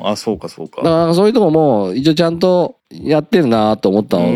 [0.00, 0.06] うん。
[0.06, 0.82] あそうかそうか。
[0.82, 4.26] だからそういうとこも一応ちゃんとやってるなと思ったうの。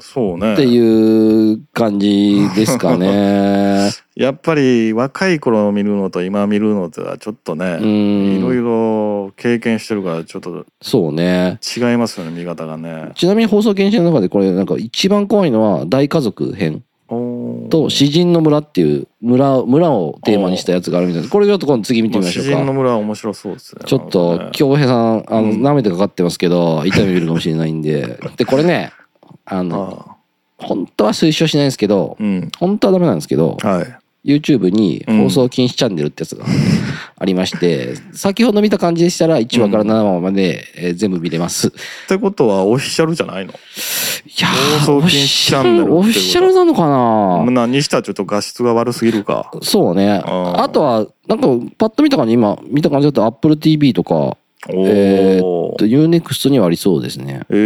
[0.00, 3.90] そうねっていう感じですかね。
[4.16, 8.64] やっぱり若い頃見るのと今見るのとはちょっとうね、いろいん。
[8.64, 11.58] ろ経験してるからちょっとそうね。
[11.76, 13.10] 違いますよね見方がね。
[13.14, 16.82] ちなみに放送検証の中でこれなんか一番怖いのは大家族編
[17.70, 21.32] と詩人の村っていう村、村をテーマにしたやつがあるみたいです。
[21.32, 22.50] これちょっと今度次見てみましょうか。
[22.50, 23.82] 詩人の村は面白そうですね。
[23.84, 28.20] ちょっと京平さん、あの、うん舐めてかかってますけど、痛み見るかもしれないんで。
[28.36, 28.92] で、これね、
[29.50, 30.16] あの、
[30.58, 33.96] 本当は推奨しないんですけど、うん本当はダメなんですけど、はい。
[34.22, 36.44] YouTube に放送禁止チャンネルってやつが
[37.18, 41.68] ありまして、先ほど見た感じでしたら1話から7話まで、えー全部見れます。
[41.68, 41.70] っ
[42.06, 43.52] てことはオフィシャルじゃないの？
[43.52, 43.54] い
[44.38, 46.86] やー放送禁止チャンネルオフィシャルなのか
[47.46, 47.50] な？
[47.62, 49.50] なにしたらちょっと画質が悪すぎるか。
[49.62, 50.22] そうね。
[50.26, 51.46] あとは、なんか、
[51.78, 54.36] パッと見た感じ、今、見た感じだと Apple TV とか、お
[54.86, 55.74] えお。
[55.78, 57.40] と Unext にはありそうですね。
[57.48, 57.64] ええう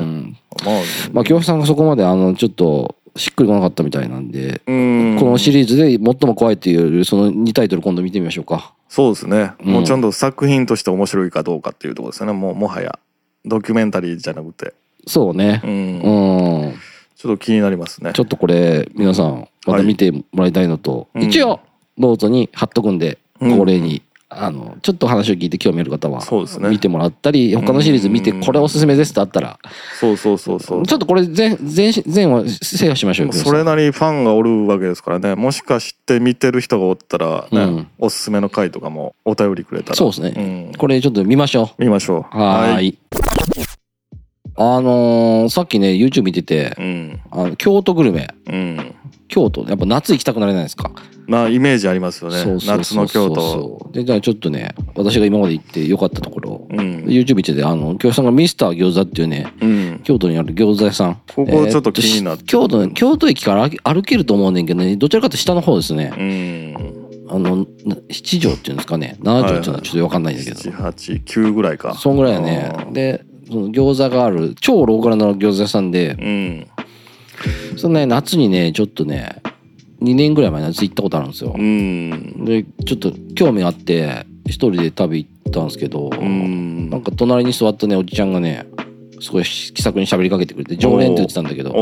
[0.00, 0.36] ん。
[0.64, 0.74] まあ、
[1.12, 8.72] まあ、京平さんがそこまで、あの、ちょっと、しっくりこなかったみたいなんで、うんこのシリーズで最も怖いっていう、その2タイトル今度見てみましょうか。
[8.88, 9.52] そうですね。
[9.64, 12.32] うんもうちゃんと作品として面白いかどうかっていうところですよね。
[12.32, 12.98] もうもはや
[13.44, 14.72] ドキュメンタリーじゃなくて、
[15.06, 15.66] そうねう。
[15.66, 16.74] んうん。
[17.16, 18.12] ちょっと気になりますね。
[18.14, 21.60] ちょっとこれ、皆さん、また見てもらいたいのと、うん一応、
[21.98, 24.02] ノートに貼っとくんで、うん恒例に、
[24.36, 29.58] あの、ちょっと話を聞いて興味ある方は、そうですね見てもらったり、他のシリーズ見て、うんこれおすすめですってあったら、
[30.00, 30.86] そうそうそうそう。
[30.86, 33.32] ちょっとこれ全、全、全話制覇しましょうよ。
[33.32, 35.34] それなりにファンがおるわけですからね。
[35.34, 39.96] もしかして見てる人がおったらね、うんおすすめの回とかもお便りくれたら。
[39.96, 40.68] そうですね。
[40.70, 40.74] うん。
[40.76, 42.36] これちょっと見ましょ見ましょう。
[42.36, 42.40] う。
[42.40, 42.98] はーい。
[44.54, 47.20] あのーさっきね、YouTube 見てて、うん。
[47.30, 48.28] あの京都グルメ。
[48.48, 48.94] うん。
[49.28, 50.90] 京都、やっぱ夏行きたくなれないですか？
[51.32, 52.36] まあイメージありますよね。
[52.42, 53.88] そうそう夏の京都。
[53.90, 57.04] で、じゃあちょっとね、私が今まで行って良かったところ、うん。
[57.06, 60.00] YouTube 見てて、あの、京平さんがミスター餃子っていうね、うん。
[60.04, 61.22] 京都にある餃子屋さん。
[61.34, 66.12] ここちょっと気になってえー京都、京都駅から歩歩けると思うねんけどね、どちらかというと下の方ですね。
[66.14, 67.34] うん。
[67.34, 69.16] あの、な七条っていうんですかね。
[69.22, 70.56] 七条っていうのはちょっとわかんないんだけど。
[70.58, 71.94] 7、8、9ぐらいか。
[71.94, 76.66] そんぐらいだねで、その餃子がある、超ローカルな餃子屋さんで、うん。
[77.78, 79.40] そのね、夏にね、ちょっとね、
[80.02, 81.62] 2年ぐらい前に夏行ったことあるんですよう。
[81.62, 82.44] ん。
[82.44, 86.90] で、ちょっと興味があって、一人で旅行ったんですけど、うん。
[86.90, 88.66] なんか隣に座ったね、おじちゃんがね、
[89.20, 91.72] すごい気さくに喋りかけてくれて、常連って言ってたんだけど、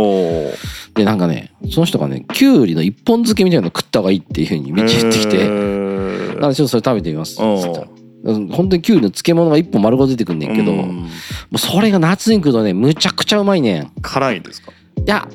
[0.95, 7.41] で、なんかね、その人がね、きゅうりの一本漬けみたいなの食った方がいいっていうふうに道言ってきへて、ーなんでちょっとそれ食べてみます。
[7.43, 7.87] おうつったら
[8.23, 11.07] 本当にキュウリの漬物が一本丸ごと出てくんねんけど、もうん
[11.53, 14.73] うそれが夏に来るとねむちゃくちゃうまいねんい辛いんですか？
[15.07, 15.27] や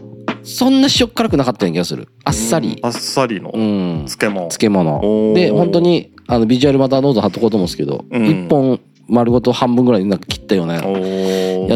[0.45, 2.07] そんな塩っ辛くなかったような気がする。
[2.23, 2.79] あっさり。
[2.81, 4.05] あっさりのうん。
[4.05, 4.47] 漬物。
[4.49, 5.33] 漬物。
[5.35, 8.25] で本当にあのビジュアルまたノート貼っとこうと思うんですけど、うん。
[8.25, 10.89] 一本丸ごと半分ぐらいなんか切ったようなやつう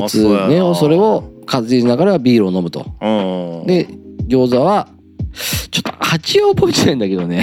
[0.01, 0.47] まそうやな。
[0.47, 2.85] ねそれを感じながらビールを飲むと。
[3.01, 3.67] うん。
[3.67, 3.87] で
[4.27, 4.87] 餃子は
[5.71, 7.41] ちょっと味は覚えてないんだけどうね、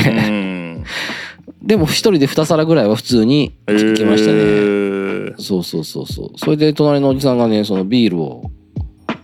[0.80, 0.84] ん。
[1.62, 5.06] でも一人で2皿ぐらいは普通に行きましたね、えー
[5.38, 6.38] そうそうそうそう。
[6.38, 8.50] それで隣のおじさんがねそのビールを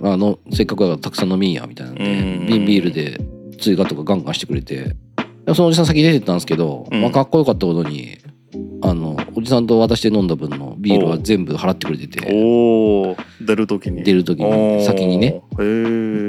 [0.03, 2.47] あのせっかくだからたくさん飲みんやみたいなんでうん。
[2.47, 3.21] 瓶ビールで
[3.59, 4.97] 追加とかガンガンしてくれて。
[5.47, 7.01] でそのおじさん先出てったんですけど、うん。
[7.03, 8.19] まあ、かっこよかったことに
[8.83, 14.03] あのおじさんと渡して飲んだ分のビールは全部払ってくれてておお出る時に。
[14.03, 15.41] 出る時に先にね。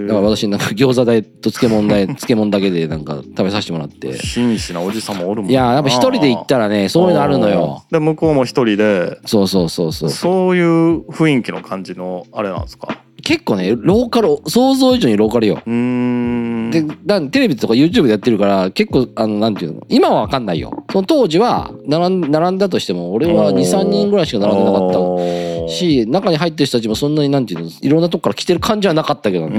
[0.08, 4.18] だから私なんか餃子代と漬物代 漬物だけでなんか食べさせてもらって。
[4.20, 7.84] 紳士なおじさんもおるもんいややっぱ一人で行ったらねそういうのあるのよ。
[7.92, 9.18] で向こうも一人で。
[9.26, 10.10] そうそうそうそう。
[10.10, 13.03] そういう雰囲気の感じのあれなんですか？
[13.24, 15.62] 結構ねローカル想像以上にローカルよ。
[15.66, 16.70] うーん。
[16.72, 19.86] でだテレビとか YouTube でやってるから結構あのなんていうの？
[19.90, 20.86] 今は分かんないよ。
[20.92, 24.96] その当時は並ん並んだとしても俺は23人ぐらいしか並んでなかった。
[24.96, 27.70] たし中に入ってる人たちもそんなになんていうの？
[27.82, 29.56] いろんなとこから来てる感じはなかったけどうね、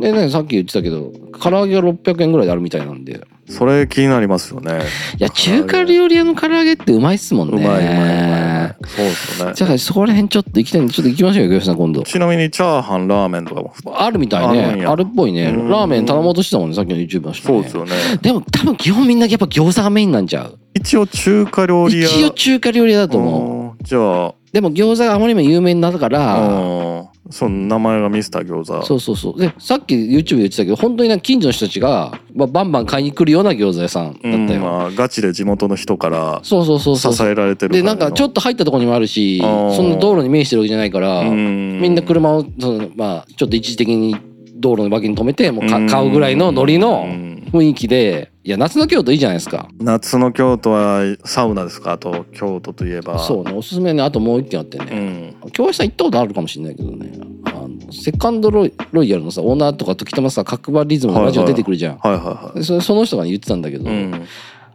[0.00, 4.82] でねさっき言ってたけど唐揚げが600円ぐらいであるみたいなんでそれ気になりますよね
[5.18, 12.02] いや中華料理屋の唐揚げってうまいっすもんねうまいうまいうまいそうですよねじゃあそこら辺ちょっと行きたいんでちょっと行きましょうよ、吉さん今度。
[12.02, 14.82] ちなみにチャーハンラーメンとかもあるみたいね。
[14.82, 15.50] やあるっぽいね。
[15.50, 17.54] うんラーメン頼もうとしてたもんね、さっきの YouTube の人、ね。
[17.54, 20.58] そうですよねでも多分基本みんなやっぱ餃子がメインなんちゃう？
[20.74, 23.49] 一応中華料理屋一応中華料理屋だと思う。
[23.80, 24.34] うんじゃあ。
[24.52, 27.08] でも餃子があまりにも有名になったから、うん。
[27.30, 28.84] その名前がミスター餃子。
[28.84, 29.40] そうそうそう。
[29.40, 34.60] で、さっき YouTube で言ってたけど、本当にな近所の人たちが、まあ、バンバン買いに来るような餃子屋さんだったうんよ。
[34.60, 37.22] まあガチで地元の人からそうそうそう支。
[37.22, 39.90] えられてるで、なんかちょっっと入ったところにもあるし、そん。
[39.90, 44.16] な道路に面してるわけじゃないから、みみんな車を、そのまあ、ちょっと一時的に
[44.56, 47.06] 道路の脇に止めて、もうか買うぐらいのノリの
[47.52, 49.68] 雰囲気で、いや、夏の京都いいじゃないですか。
[49.78, 51.92] 夏の京都はサウナですか？
[51.92, 55.36] あと京都といえばそうね、おすすめね、あともう一軒あってうね。
[55.44, 57.12] ん京橋さん行ったことあるかもしれないけどね。
[57.44, 61.98] あのセカンドロイロイヤルのさ、オーナーとか時たまさ、角張リズムのラジオ出てくるじゃん。
[61.98, 64.26] はいはいはでそれその人が言ってたんだけど、いうん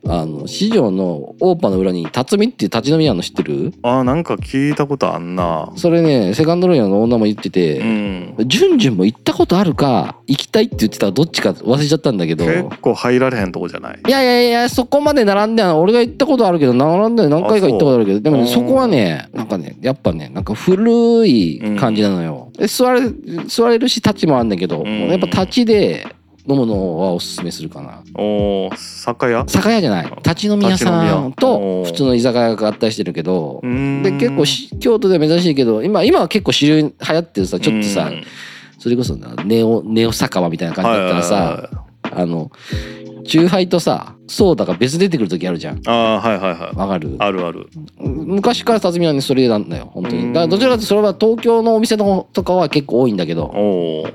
[0.07, 3.73] あの、市場のオーパーの裏に、辰巳っていう立ち飲み屋の知ってる？
[3.81, 5.71] あなんか聞いたことあんな。
[5.75, 8.35] それね、セカンドロイヤーナーも言ってうて、ん。
[8.45, 13.99] ジュンジュンも行ったことあるか、行きたいって言ってたらどっちか忘れちゃったんだけど、結構入られへんとこじゃない？
[14.07, 22.51] いやいやいや、そこまで並んでは俺が行ったことあるけど、並んで何回か行ったことあるけど、でもね、あそこはね、なんかね、やっぱね、なんか古い感じなのよ。
[22.57, 23.01] で座れ、
[23.47, 25.07] 座れるし、立ちもあんだけど、うん。
[25.07, 26.07] やっぱ立ちで
[26.47, 28.03] 飲むのはおすすめするかな。
[28.13, 29.43] おー酒屋？
[29.47, 30.13] 酒屋じゃない。
[30.17, 38.23] 立ち飲み屋さんと普通の居酒屋が合体してるけど、うんで、結構し京都では珍しいけど、今、今は結構主流に流行ってるさ、ちょっとさうん、
[38.77, 41.69] それこそなネオ、ネオ酒場みたいな感じだったらさ、はいはいは
[42.21, 42.23] い。
[42.23, 42.51] あの、
[43.27, 45.81] チューハイとさ、ソーダが別出てくる時あるじゃん。
[45.88, 46.75] ああはいはいはい。
[46.75, 47.15] わかる？
[47.19, 47.67] あるある。
[47.99, 50.27] 昔から辰巳はねそれなんだよ本当うん。
[50.29, 53.53] にだからどちらかというとそれは東京のお店のとかは結構多いんだけど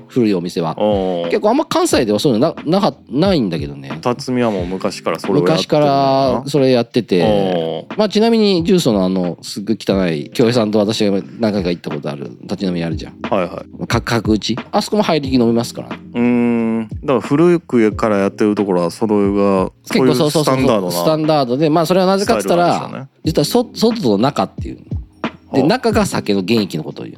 [0.07, 0.75] 古いお店は。
[0.77, 3.99] お結構あんま関西ではそういうのななかないんだけどね。
[4.01, 7.87] 辰巳はもう昔からそれをやって昔からそれやってて。
[7.89, 13.21] おまあちなみにジュースのあのすっごい汚い京平さんと私が何回か行ったことある立ち飲みあるじゃん。
[13.21, 13.87] はいはい。
[13.87, 14.57] か角打ち？
[14.71, 16.87] あそこも入り気飲みますからうーん。
[16.89, 23.09] だから古くからやってるところはそれが結構そうそうそうスタンダードなスタンダードでまあそれはなぜかっつったらね。
[23.23, 24.79] 実はそ外と中っていう
[25.53, 25.67] ではあ。
[25.67, 27.17] 中が酒の原液のことを言う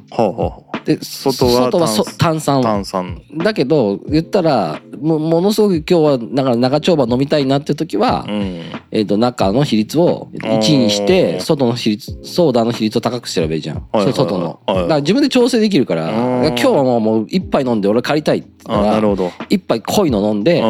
[0.84, 3.22] で外は外はそ炭酸炭酸。
[3.38, 8.62] だけど言ったらもものすごく今日はなんか長丁場飲みたいなって時は、うん。
[8.90, 14.14] えー、と中の比率を1にして外の比率ソーダの比率を高くすればいいじゃん、はいはいはい。
[14.14, 14.76] 外の、はい。
[14.76, 16.46] だから自分で調整できるからうん。
[16.48, 19.32] 今日はもうもう一杯飲んで俺借りたいって言あったらなるほど。
[19.48, 20.66] 一杯濃いの飲んであ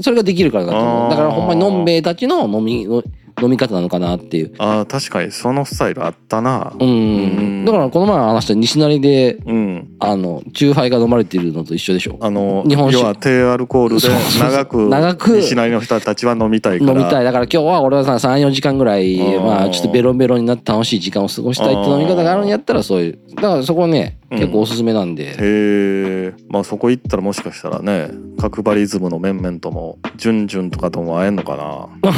[0.00, 1.10] それができるからだと思う。
[1.10, 2.86] だからほんまにのんべえたちの飲み
[3.42, 4.54] 飲み方なのかなっていう。
[4.58, 5.32] あー確かに。
[5.32, 6.72] そのスタイルあったな。
[6.78, 6.88] うん。
[6.88, 6.92] う
[7.62, 7.64] ん。
[7.64, 9.88] だからこの前話した西成でうん。
[10.00, 12.18] あの酎ハイが飲まれているのと一緒でしょ。
[12.20, 13.02] あの日本酒。
[13.02, 14.08] 要は低アルコールで
[14.40, 15.36] 長く長く。
[15.36, 16.92] 西成の人たちは飲みたいから。
[16.92, 17.24] 飲みたい。
[17.24, 23.18] だから今日は俺はさ34時間ぐらいうんまあちょっとベロンベロンになって楽しい時間を過ごしたいって飲み方があるんやったらそういう。
[23.34, 32.10] だからそこねうん結構おすすめなんで、へえまあそこ行ったらもしかしたらね角張リズムの面々ともジュンジュンとかとも会えんのかな。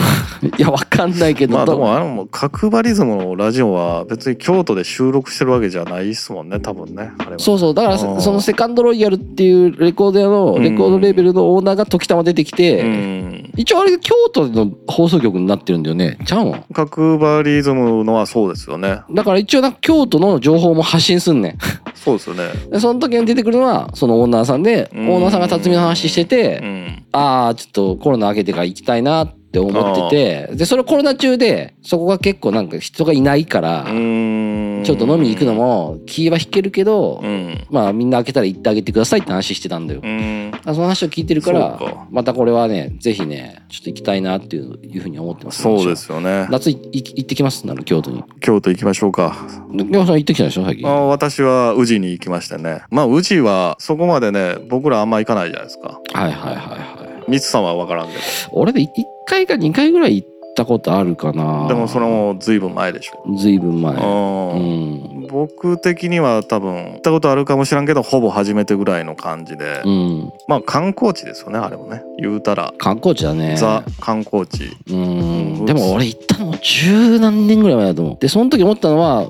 [0.58, 7.38] いやわかんないけど、まあでどもあの角張リズムのラジオは別に京都で収録してるわけじゃないっすもんね多分ねあれは。
[7.38, 7.74] そうそう。
[7.74, 10.62] だからそのセカンドロイヤルっていうレコード屋のうん。
[10.62, 13.50] レコードレーベルのオーナーが時たま出てきて、うん。
[13.56, 16.18] 一応あれ京都の放送局になってるんだよね。
[16.26, 16.64] ちゃうん？
[16.72, 19.00] 角張リズムのはそうですよね。
[19.10, 21.58] だから一応な京都の情報も発信すんねん
[22.02, 22.50] そうですよね。
[22.70, 25.06] でその時に出てくるのはそのオーナーさんでオうん。
[25.08, 27.04] ーナーさんが辰巳の話してて、うん。
[27.12, 34.82] ああちょっとコロナ明けてから行きたいなって思っててでそれコロナ中でそこが結構なんか人がいないから、うん。
[34.84, 37.66] ちょっと飲みに行くのも気は引けるけど、うん。
[37.70, 40.00] まあみんな開けたら行ってあげてくださいって話してたんだよ。
[40.02, 40.52] うん。
[40.62, 41.80] その話を聞いてるから
[42.10, 46.46] またこれはねぜひねちょっと行きたいなっていういうふうに思ってます、そうですよね。
[46.50, 47.66] 夏行ってきます？
[47.66, 48.22] なの京都に。
[48.40, 49.36] 京都行きましょうか。
[49.72, 50.64] で山さん行ってきたでしょ？
[50.64, 52.82] 最近あ私は宇治に行きましてね。
[52.90, 56.00] まあ宇治はそこまでね僕らあんま行かないじゃないですか。
[56.12, 58.14] はいはいはいはいミツさんは分からんけ
[58.50, 58.88] 俺で1
[59.26, 61.62] 回か2回ぐらい行ったことあるかな。
[61.62, 63.36] どでもそれもずいぶん前でしょ。
[63.36, 63.94] ずいぶん前。
[63.94, 65.26] うんうん。
[65.28, 70.32] 僕的には多分行ったことあるかもしらんけどほぼ初めてぐらいの感じで、うん。
[70.48, 72.02] まあ観光地ですよねあれもね。
[72.18, 73.56] 言うたら、観光地だね。
[73.56, 74.76] ザ観光地。
[74.90, 75.66] うん。
[75.66, 78.18] でも俺行ったのも十何年ぐらい前だと思う。
[78.18, 79.26] でその時思ったのは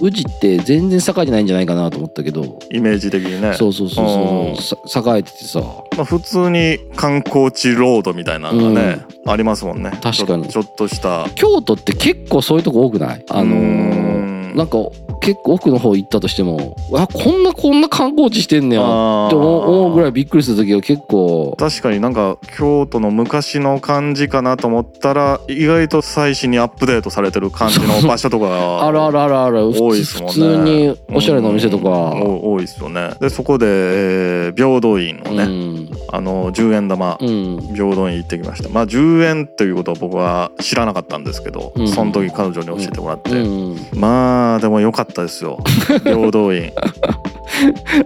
[0.00, 2.58] 宇治って全然栄えてないんじゃないかなと思ったけど。
[2.72, 3.52] イメージ的にね。
[3.54, 4.88] そうそうそうそう。
[4.88, 5.60] さ栄えててさ
[5.96, 9.92] まあ、普通に観光地ロードみたいなのがね、ありますもんね。
[10.02, 10.46] 確かに。
[10.48, 11.28] ちょっとした。
[11.34, 13.24] 京都って結構そういうとこ多くない？
[13.30, 13.95] あのうー
[14.56, 14.78] なんか
[15.20, 21.54] 結構奥の方行ったとしてもあこんなこんな観光地してんねやって思うぐらいびっくりする時が結構。
[21.58, 30.32] 確かになんか京都の昔の感じかなと思ったら意外と最新にアップデートされてる感じの場所とかが あるあるあるある多いですもんね。
[30.32, 31.88] 普通におしゃれなお店とか。
[31.90, 33.10] うんお多いですよね。
[33.20, 35.90] でそこで、えー平等院のね、うん。
[36.12, 37.58] あの10円玉、うん。
[37.74, 38.68] 平等院行ってきました。
[38.70, 41.88] まあ10円ということは僕は知らなかったんですけど、うん。
[41.88, 43.76] その時彼女に教えてもらって、うん。
[43.94, 45.58] まあでも良かったですよ。
[46.04, 46.72] 平等院。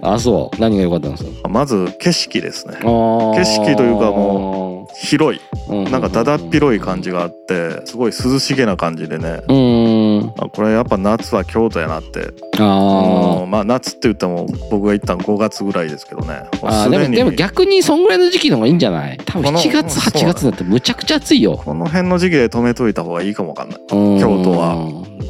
[0.03, 0.61] あそう。
[0.61, 1.49] 何が良かったんですか？
[1.49, 2.75] まず景色ですね。
[2.83, 5.41] 景景色というかも広い。
[5.69, 9.41] うんなんかだだっ広い感じがあってすごい涼しげな感じでね。
[9.49, 12.29] うんあこれやっぱ夏は京都やなって。
[12.59, 16.43] あうんまあ夏って言っても僕が行ったの5月ぐらいですけどね。
[16.53, 19.19] ーあでもでも逆にそんぐらいの時期の方がいいんじゃない？
[19.25, 20.23] 多分この7月そう。
[20.23, 21.57] 8月になってむちゃくちゃ暑いよ。
[21.65, 23.79] この辺の時期で止めといた方がいいかもわかんない。
[23.89, 24.77] 京京都は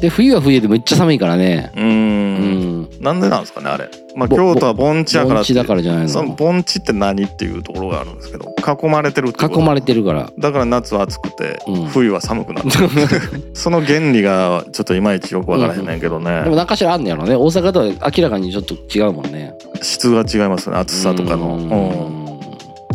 [0.01, 1.71] で冬は冬でめっちゃ寒いからね。
[1.75, 2.81] うーうん。
[2.81, 3.87] んなんでなんですかねあれ。
[4.15, 10.31] まあぼ京都は盆地やから盆地だからじゃないそのの盆地って何っていうところがあるんですけど囲まれてるって囲まれてるから。
[10.39, 11.85] だから夏は暑くて、うん。
[11.85, 12.69] 冬は寒くなる。
[13.53, 17.35] その原理がちょっといまいちよくわからへんねんけどね、でも何かしらあんねやろね。
[17.35, 17.85] 大阪とは
[18.15, 19.53] 明らかにちょっと違うもんね。
[19.83, 22.21] 質が違いますね暑さとかの、うん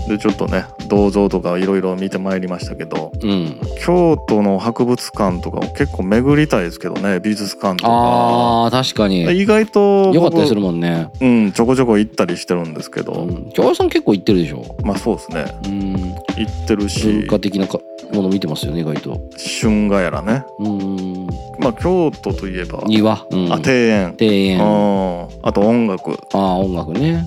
[0.08, 7.90] でちょっとね銅像とかいろいろ見てまいりましたけどうん、うん、京都の博物館とかも結構巡りたいですけどね美術館とか。
[7.90, 9.22] あー確かに。
[9.40, 11.10] 意外とよかったりするるもんね。
[11.20, 13.50] うんちょこちょこ行ったりしてるんですけど、うん。
[13.52, 14.64] 京平さん結構行ってるでしょ？
[14.82, 15.44] まあそうですね。
[15.66, 15.92] うん。
[15.92, 17.78] 行ってる文し化的なか
[18.12, 19.20] もの見てますよね意外と。
[19.60, 20.44] 春画やらね。
[20.58, 21.26] うん。
[21.58, 24.16] まあ京都といえば、庭、うん、あ庭園。
[24.18, 24.62] 庭園。
[24.62, 26.12] あうんあと音楽。
[26.32, 27.24] あー音楽ね。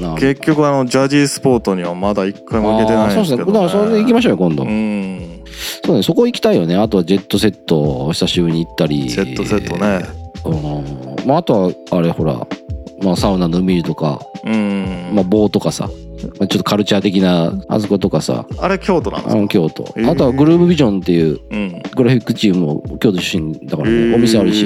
[0.00, 3.52] な結局あのジャジースポートにはまだ一回も行けてないんあーそうでけど、ですすね。
[3.52, 5.42] だからそれで行きましょうよ今度、うん。
[5.84, 6.76] そうねそこ行きたいよね。
[6.76, 9.10] あとはジェットセット久しぶりに行ったり。
[9.10, 10.04] セットセットね。
[10.44, 11.26] うん。
[11.26, 12.46] まああとはあれほら
[13.02, 15.88] まあサウナの海とか、うん、まあ棒とかさ。
[15.88, 18.46] まあちょっとカルチャー的なあそことかさ。
[18.58, 19.38] あれ京都なんですか？
[19.38, 21.82] あの京都、あとはグルーブビジョンっていううん。
[21.94, 24.64] グラフィックチームも京都出身だからね、お店あるし。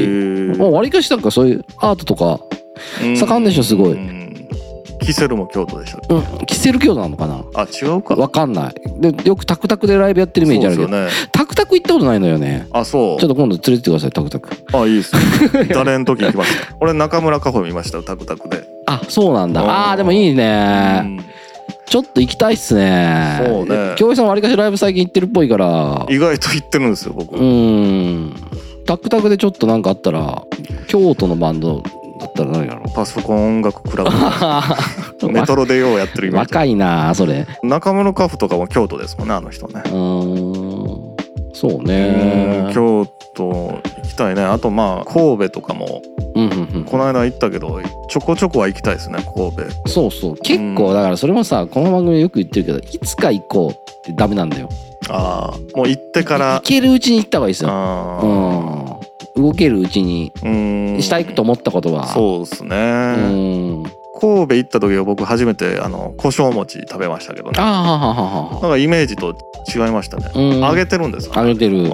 [0.59, 2.41] まあわりかしなんかそういうアートとか
[3.17, 3.93] 盛んでしょすごい。
[3.93, 3.97] い
[5.05, 6.47] キセルも京都でしたうん。
[6.47, 7.45] キセル京都なのかな？
[7.55, 8.15] あ違うか。
[8.15, 8.75] わかんない。
[9.01, 10.89] でよくタクタクでライブやってるイメージあるけど、
[11.33, 12.69] タクタク行ったことないのよね。
[12.71, 13.19] あそう。
[13.21, 14.51] ちょっと今度連れてってくださいタクタク。
[14.73, 18.63] あいいですね誰の時行きました俺中村カフェ見ましたよタクタクで。
[18.87, 19.63] あそうなんだ。
[19.63, 19.69] うん。
[19.71, 21.25] あーでもいいね、うん
[21.93, 23.43] ちょっと行きたいっすね。
[23.47, 23.95] そうね。
[23.99, 26.07] 京平さんわりかしライブ最近行ってるっぽいから。
[26.09, 27.37] 意外と行ってるんですよ僕。
[27.37, 28.35] うん。
[28.87, 30.43] タクタクでちょっとなんかあったら
[30.89, 31.83] 京都のバンド
[32.19, 34.11] だったら何やろパソコン音楽クラブ。
[35.31, 36.55] メトロでようやってるイメージ。
[36.55, 37.47] 若いなそれ。
[37.63, 39.83] 中村カフとかも京都ですもんねあの人ね。
[39.85, 40.82] うーん
[41.53, 44.43] そううんね京都行きたいね。
[44.43, 46.03] あとまあ神戸とかも
[46.35, 46.85] うんうんうん。
[46.85, 49.89] この間行ったけどちょこちょこは行きたいですね神戸。
[49.89, 50.37] そうそう。
[50.37, 53.75] 結構だからそれもさこの番組でよく言ってるけどいつか行こうっ
[54.05, 54.69] てダメなんだよ。
[55.09, 56.55] ああもう行ってから。
[56.57, 57.71] 行けるうちに行った方がいいですよ。
[57.71, 59.43] あうん。
[59.43, 60.33] 動けるうちに。
[60.37, 61.03] ーうん。
[61.03, 67.61] したいと思ったことはそうですね、うん神戸行った時は僕初めてあの胡椒餅食べましたけどね。
[67.61, 69.37] ああははははなんかイメージと
[69.75, 70.61] 違いましたね、うん。
[70.61, 71.83] 揚げてるんですか揚げてる。
[71.83, 71.91] なん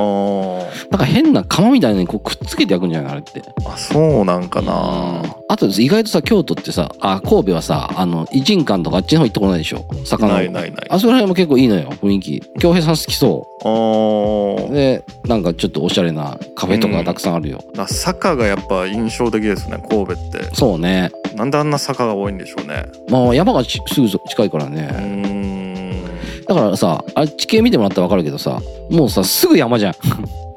[0.99, 3.43] か変な釜みたいにこうくっつけて焼くんじゃないあれって。
[3.65, 5.23] あそうなんかな。
[5.51, 9.87] あと意外とさ京都ってさあ神戸はさあの異人館とかあっちの方行ったことないでしょ？
[10.05, 10.87] 魚ないないない。
[10.91, 12.43] あそこら辺も結構いいのよ雰囲気。
[12.61, 14.71] 京平さん好きそあー。
[14.71, 20.55] うでなんかちょっとおしゃれなカフェとかたくさんあるよ、あ坂がやっぱ印象的ですね神戸って。
[20.55, 22.87] そうねなんであんな坂が多いんでしょうね。
[23.09, 26.05] まあ山がちすぐそ近いからね、ん。
[26.45, 28.61] だからさあれ地形見てもらったら分かるけどさ
[28.91, 29.95] もうさすぐ山じゃん。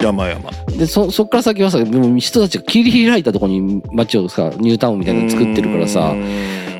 [0.01, 0.51] 山々。
[0.75, 6.15] でそそっから先はさもう人たちが切り開いたところに街をさニュータウンみたいなの作ってるからさ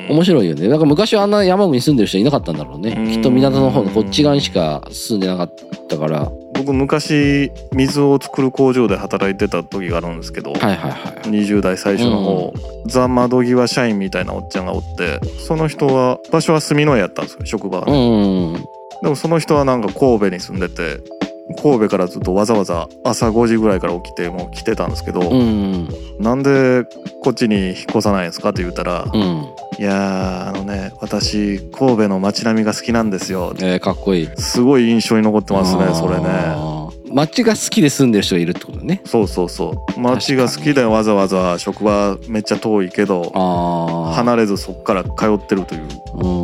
[0.08, 0.68] 面白いよね。
[0.68, 2.94] だから昔はあんな山奥に住んでる人いなかったんだろうね。
[2.98, 3.08] うん。
[3.08, 5.54] きっと港の方のこっち側にしか住んでなかっ
[5.88, 6.22] たから。
[6.22, 10.92] は僕昔水を作る工場で働いてた時があるんですけど、いはいはい。
[11.28, 12.52] 20代最初の方、
[12.86, 18.54] ザ・窓際社員みたいなおっちゃんがおってその人は場所は住之江やったんですよ職場はうね、ん。
[19.02, 21.00] でもその人はなんか神戸に住んでて
[21.54, 25.88] 神戸からずっとわざわざ朝5時ぐらいから起きてもう来てたんですけど、うん。
[26.18, 26.84] なんで
[27.22, 29.46] こっちに引っ越さないんですかって言ったら、うん。
[29.78, 33.54] いやーあのね私神戸の街並みが好きなんですよ。
[33.58, 34.28] えー、かっこいい。
[34.36, 36.82] すごい印象に残ってますねそれね。
[37.14, 39.02] 街が好きで住んでる人がいるってことね。
[39.04, 40.00] そうそうそう。
[40.00, 43.30] 街が好きでわざわざ職場めっちゃ遠いけど
[44.14, 45.82] 離れずそこから通ってるという。
[46.14, 46.41] うーん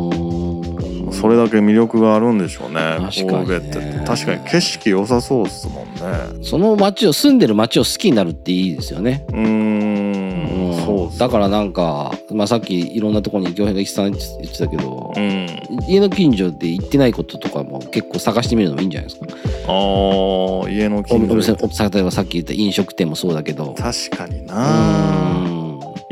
[1.19, 4.03] それだけ魅力があるんでしょうね確かにね。
[4.05, 6.43] 確かに景色良さそうっすもんね。
[6.43, 9.25] その街を住んでる街を好きになるっていいですよね。
[9.29, 10.85] うーん。
[10.85, 15.47] そうだからなんか、まあ、さっきいろんなところに行平が一さん言ってたけど、うん。
[15.87, 19.27] 家の近所で行ってないこととかも結構探してみるのもいいんじゃないですか。
[19.67, 23.75] あー家のお近店所例えばさっき言った飲食店もそうだけど。
[23.77, 25.38] 確かにうな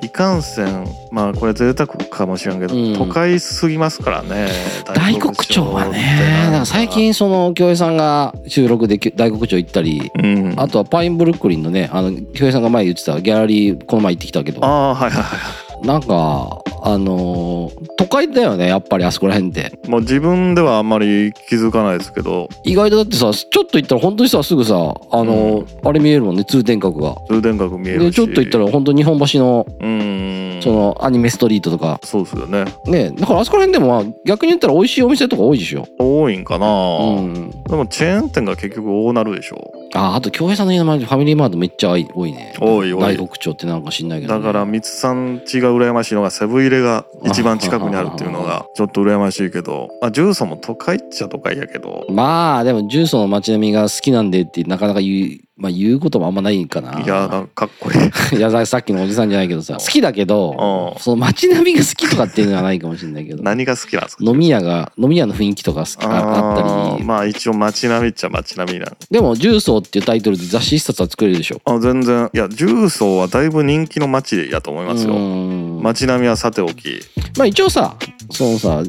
[0.04, 2.94] いかんせんまあこれ贅沢かもしれんけど、うん。
[2.96, 4.48] 都会すぎますからね
[4.94, 6.62] 大黒町はね。
[6.66, 10.54] 最近その京平さんが収録で大黒町行ったりうん。
[10.58, 19.78] あとはパインブルックリンのねあの京平さんが前言ってたギャラリーこの前行ってきたけどああはいはいはなんかあのー都会だよねやっぱりあそこら辺って。
[19.86, 22.48] いもう自分ではあんまり気づかないですけど。
[22.64, 24.78] 意外とだってさちょっと行ったら本当にさすぐさあ
[25.24, 27.16] のーあれ見えるもんね通天閣が。
[27.28, 28.04] 通天閣見えるし。
[28.06, 30.60] でちょっと行ったら本当日本橋のうん。
[30.64, 32.00] そのアニメストリートとか。
[32.04, 32.66] そうですよね。
[32.86, 35.86] ねだからあそこら辺でもまあ逆に言ったら美味しいお店とか多いでしょ。
[36.00, 37.52] 多いんかな、うん。
[37.64, 42.54] でもチェーン店が結局大なるでしょああと京平さんの家の周りファミリーマートめっちゃ多いね。
[42.60, 43.18] 多い多い。
[43.18, 52.06] 大黒町ってなんか知んないけど、ね、だから三つさん家が羨ましいのがセブン入れが一番近くにあるっていうのがちょっと羨ましいけどあジューソンも都会っちゃ都会やけど。
[52.10, 57.00] まあでも重曹の街並みが好きなんでってなかなか言うまあ言うこともあんまないかな。
[57.02, 57.98] いやなんかかっこいい。
[58.38, 61.02] いやさっきのおじさんじゃないけどさ好きだけどうん。
[61.02, 63.42] その街並みが好きとかっていうのはないかもしれないけど。
[63.42, 64.24] 何が好きなんですか？
[64.24, 67.04] 飲み屋が飲み屋の雰囲気とか好きああったり。
[67.04, 68.90] ーまあ一応街並みっちゃ街並みなん。
[69.10, 71.60] でも重曹っていうタイトルで雑誌一冊は作れるでしょ。
[71.66, 72.30] あ全然。
[72.34, 75.16] いや重曹はだいぶ人気の街やと思いますよ。
[75.16, 75.82] うん。
[75.82, 77.00] 街並みはさておき。
[77.38, 77.96] まあ一応さ
[78.30, 78.84] そのさ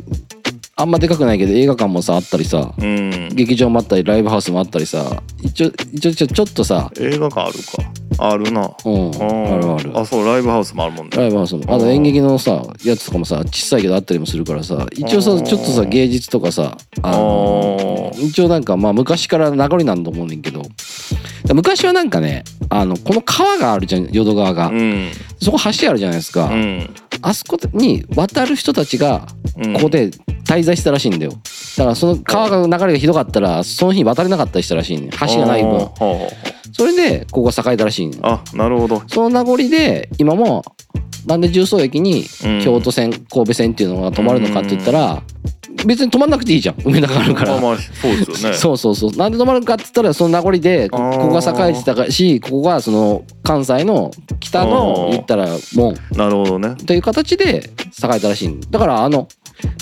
[0.81, 3.29] あんまでかくないけど映画館もさあったりさうん。
[3.35, 8.71] 劇場もあったりライブハウスもあったりさ一応一応ちょっとさ映画館あるかあるな。
[8.85, 9.11] うん。
[9.11, 9.15] うん。
[9.15, 9.99] あるある。
[9.99, 11.17] あそうライブハウスもあるもんね。
[11.17, 11.63] ライブハウスも。
[11.69, 20.63] あと演劇のさやつとかもさ小さいけどあったりもするからさ一応さちょっとさ芸術とかさあのあ一応なんかまあ昔から名残なんと思うねんけど。
[21.55, 25.11] 昔はなんかねあのこの川があるじゃん淀川が、うん。
[25.41, 26.95] そこ橋あるじゃないですか、うん。
[27.23, 29.73] あそこに渡る人たちがうん。
[29.75, 30.11] ここで
[30.45, 31.33] 滞在したらしいんだよ。
[31.77, 35.89] だからその川が流れがひどかったらその日に渡れなかったりしたらしいね橋がない分
[36.73, 39.03] それでここが栄えたらしいねあなるほど。
[39.07, 40.65] その名残で今も
[41.27, 42.63] なんで重曹駅にうん。
[42.63, 45.23] 京都線神戸線っていうのが止まるのかって言ったら
[45.87, 46.77] 別に止まんなくていいじゃん。
[46.85, 47.53] 梅田があるから。
[47.53, 48.57] まあまあそうですよね。
[48.59, 49.13] そうそうそう。
[49.13, 54.11] なんで止まるかって言ったらその名残でこここが栄えてたしここがその関西の
[54.41, 55.95] 北の言ったら門。
[56.17, 56.75] なるほどね。
[56.85, 57.71] という形で
[58.03, 59.29] 栄えたらしいだからあの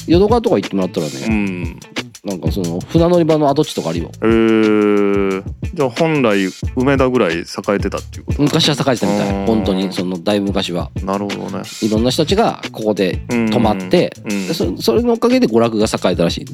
[0.07, 1.81] 淀川とか行ってもらったらうね、ん
[2.27, 4.11] なんかその船乗り場の跡地とかあるよ。
[4.21, 7.43] えー、じゃあ本来梅田ぐらい栄
[7.75, 8.43] えてたっていうこと？
[8.43, 9.45] 昔は栄えてたみたうん。
[9.45, 10.91] い本当にそのだいぶ昔は。
[11.05, 11.63] なるほどね。
[11.83, 14.47] いろんな人たちがここでうん泊まって、うん。
[14.49, 16.47] でそそれのおかげで娯楽が栄えたらしい。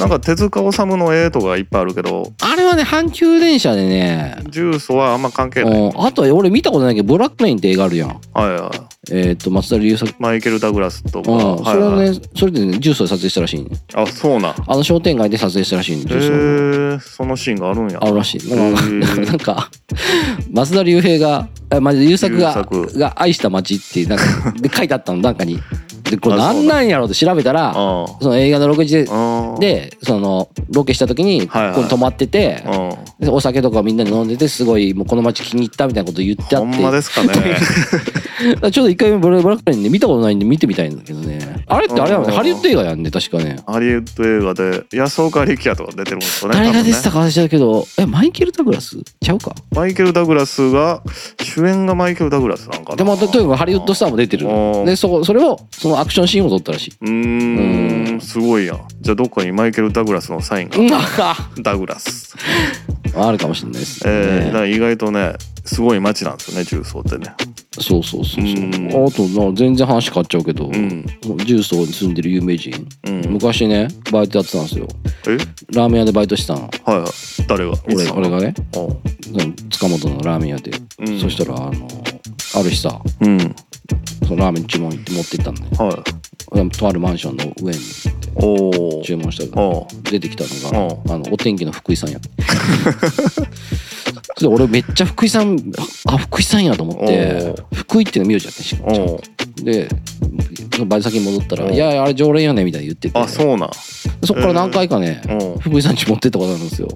[0.00, 2.32] なんか手塚治虫の絵とかいっぱいあるけど。
[2.40, 4.36] あれはね阪急電車でね。
[4.50, 5.80] 重曹はあんま関係ない。
[5.80, 6.00] うん。
[6.06, 8.08] あとは俺見たことないけどブラックメインって映画あるやん。
[8.08, 8.14] は
[8.46, 13.70] いはいえっ、と松田龍作マイケル・ダグラスとか、うん、それははいはいね、それでね、重曹で撮影したらしいね。
[13.94, 16.96] あそうなんあの商店街で撮影したらしいね、へ重曹。
[16.96, 18.54] えそのシーンがあるんやあるらしい。
[18.54, 19.70] なんか、
[20.52, 25.58] 松田龍平が、あまあ、優作がが愛した街ってなんか、で書いてあったの、なんかに。
[26.12, 27.72] でこれあそうなんやろうって調べたらあ
[28.20, 32.62] その映画のロケ地であでそのロケした時にここに泊まってて
[33.20, 36.56] お酒とかみんなで飲んでてすごいもうこの街気に入ったみたいなこと言って。
[36.56, 37.32] あほんってまですかね。
[38.72, 41.62] ちょうど一回目ブラックリンで見たことないんで見てみたいんだけどね。
[41.68, 42.36] あれってあれやもんねうん。
[42.36, 43.58] ハリウッド映画やんね確かね。
[43.66, 48.96] ハリウッド映画で安岡力也とか出てるんですよね誰が出てたか忘れちゃうけどえマイケル・ダグラス？
[49.20, 49.54] ちゃうか？
[49.70, 51.02] マイケル・ダグラスが
[51.40, 52.96] 主演がマイケル・ダグラスなんかな。
[52.96, 54.48] でもととにかくハリウッドスターも出てる。
[54.48, 54.84] うん。
[54.86, 56.92] でそこそれをそのアクションシーンを撮ったらしい。
[57.00, 58.20] うーん。
[58.20, 58.74] すごいや。
[58.74, 60.76] んじゃあどっかにマイケル・ダグラスのサインが。
[60.78, 62.34] う んダグラス。
[63.14, 64.10] あるかもしれないですね。
[64.12, 65.34] えー、だ意外とね
[65.64, 67.32] すごい街なんですよね重曹ってね。
[67.78, 68.64] そうそうそうそう。
[68.64, 69.06] うん。
[69.06, 71.06] あとな全然話変わっちゃうけど、うん。
[71.46, 72.72] 重曹に住んでる有名人、
[73.06, 73.32] うん。
[73.34, 74.88] 昔ねバイトやってたんですよ。
[75.28, 75.36] え？
[75.72, 76.62] ラーメン屋でバイトしてたの。
[76.84, 77.10] はいはい。
[77.46, 77.72] 誰が？
[77.86, 78.54] 俺俺がね。
[79.70, 81.20] 塚本のラーメン屋で、うん。
[81.20, 81.88] そしたらあの
[82.54, 83.54] ある日さうん
[84.26, 86.04] そのラーメン注文行って持って行ったのねは
[86.64, 86.70] い。
[86.70, 87.80] とあるマンションの上に
[88.34, 92.30] おお注文したら出てきたのうがあのお天気の福井さんやって。
[94.36, 95.72] それで俺めっちゃ福井さん
[96.06, 98.76] あ福井さんやと思って福井っていうの名字やってんし。
[98.76, 99.88] かもおうで
[100.86, 101.74] バイト先に戻ったら「うん。
[101.74, 103.18] いやあれ常連やね」みたいに言ってて。
[103.18, 103.70] あそうなん。
[104.24, 105.58] そっから何回かね、うん。
[105.58, 106.88] 福井さんち持ってったことあるんですよ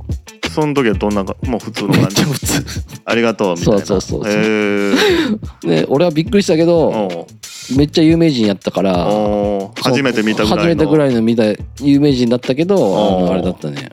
[0.57, 2.23] その時はどんなかもう普通の感じ？
[3.05, 3.85] ありがとうみたいな。
[3.85, 4.33] そうそうそうそう。
[4.33, 5.69] へー。
[5.69, 7.27] で俺はびっくりしたけど
[7.77, 9.07] めっちゃ有名人やったから
[9.83, 10.63] 初めて見たぐらいの。
[10.63, 11.45] 初めてぐらいの見た
[11.81, 13.27] 有名人だったけどあうん。
[13.27, 13.89] のあれだったね。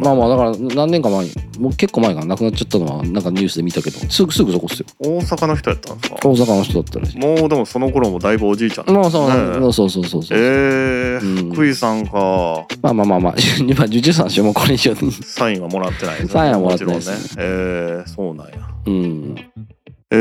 [0.00, 4.86] まあまあだから何年か前にもう結構前かな亡くなっちゃったのはなんかニュースで見たけどすぐすぐそこっすよ。
[5.00, 7.18] 大阪の人やったんですか大阪の人だったらしい。
[7.18, 9.72] もうでもその頃もだいぶおじいちゃんまあそう、ね。
[9.72, 11.52] そうそうそうそうえーうん。
[11.52, 12.66] 福井さんか。
[12.82, 13.34] まあまあまあまあ
[13.66, 15.12] 今受注さんしもうこれ以上に。
[15.12, 16.32] サインはもらってないですね。
[16.32, 17.10] サインはもらってないです。
[17.10, 17.24] ろんね。
[17.38, 18.52] えーそうなんや。
[18.86, 19.34] うん。
[20.10, 20.14] え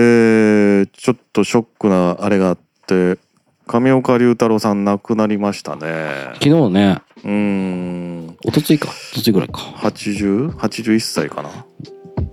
[0.84, 2.57] ーちょっとショックなあれがあっ
[2.88, 3.18] て
[3.68, 6.32] 上岡龍太郎さん亡くなりましたね。
[6.36, 7.01] 昨日ね。
[7.24, 8.38] うーん。
[8.43, 8.89] 一昨日か。
[8.89, 9.59] 一昨日ぐらいか。
[9.78, 11.49] 80?81 歳かな。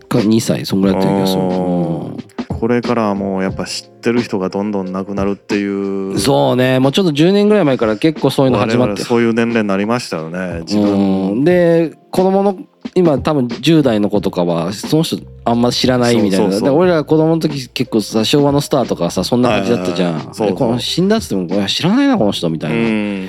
[0.08, 0.66] か2歳。
[0.66, 1.42] そんぐらいやった気がする
[2.62, 5.72] これからはもうやっぱ知ってる人がどんどん亡くなるっていう。
[5.72, 6.78] うんそうね。
[6.78, 9.02] もうちょっと10年ぐらい前から結構そういうの始まって。
[9.02, 11.32] そういう年齢になりましたよね自分。
[11.32, 11.44] うん。
[11.44, 12.56] で子供の
[12.94, 16.52] 今多分10代の子とかはその人あんま知らないみたいな。
[16.52, 23.28] そ俺らが子供の時結構さ昭和のスターとかさそんな感じだったじゃん、はいこの死んだっつっても知らないなこの人みたいな、うん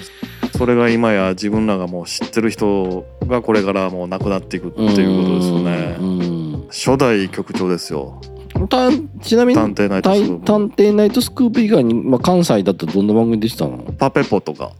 [0.55, 5.97] それが今や自分らがもう知ってる人がこれからもう亡くなっていくっていうことですよね。
[5.99, 6.67] うん。
[6.69, 8.21] 初代局長ですよ
[8.67, 8.89] た
[9.21, 10.45] ちなみに探偵ナイトたスクープ。
[10.45, 13.77] 探偵ナイトスクープ以外に、まあ、関西だとどんな番組出てたの？
[13.97, 14.65] パペポとか。
[14.65, 14.71] わ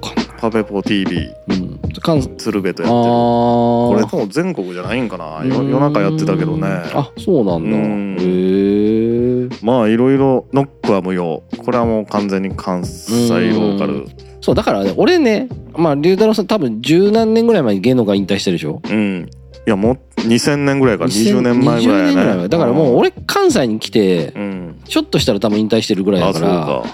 [0.00, 3.12] かんない、パペポ TV うん、関西鶴瓶とあやってる。
[3.12, 5.44] これーもう全国じゃないんかな。
[5.44, 6.66] よ夜中やってたけどね。
[6.94, 7.76] あそうなんだ。
[7.76, 8.16] うん。
[8.18, 11.42] へえまあいろいろノックは無用。
[11.58, 13.10] これはもう完全に関西
[13.50, 14.06] ローカル。
[14.40, 18.80] そうだからね俺ねまあ龍太郎さん多分十何年ぐらい前に芸能界引退してるでしょ？
[18.88, 19.28] うん
[19.66, 22.48] いやもう2000年ぐらいから20年前ぐらい20年ぐらいやね前。
[22.48, 24.80] だからもう俺関西に来てうん。
[24.84, 26.48] ちょっとしたら多分引退してるぐらいだから。
[26.48, 26.84] か。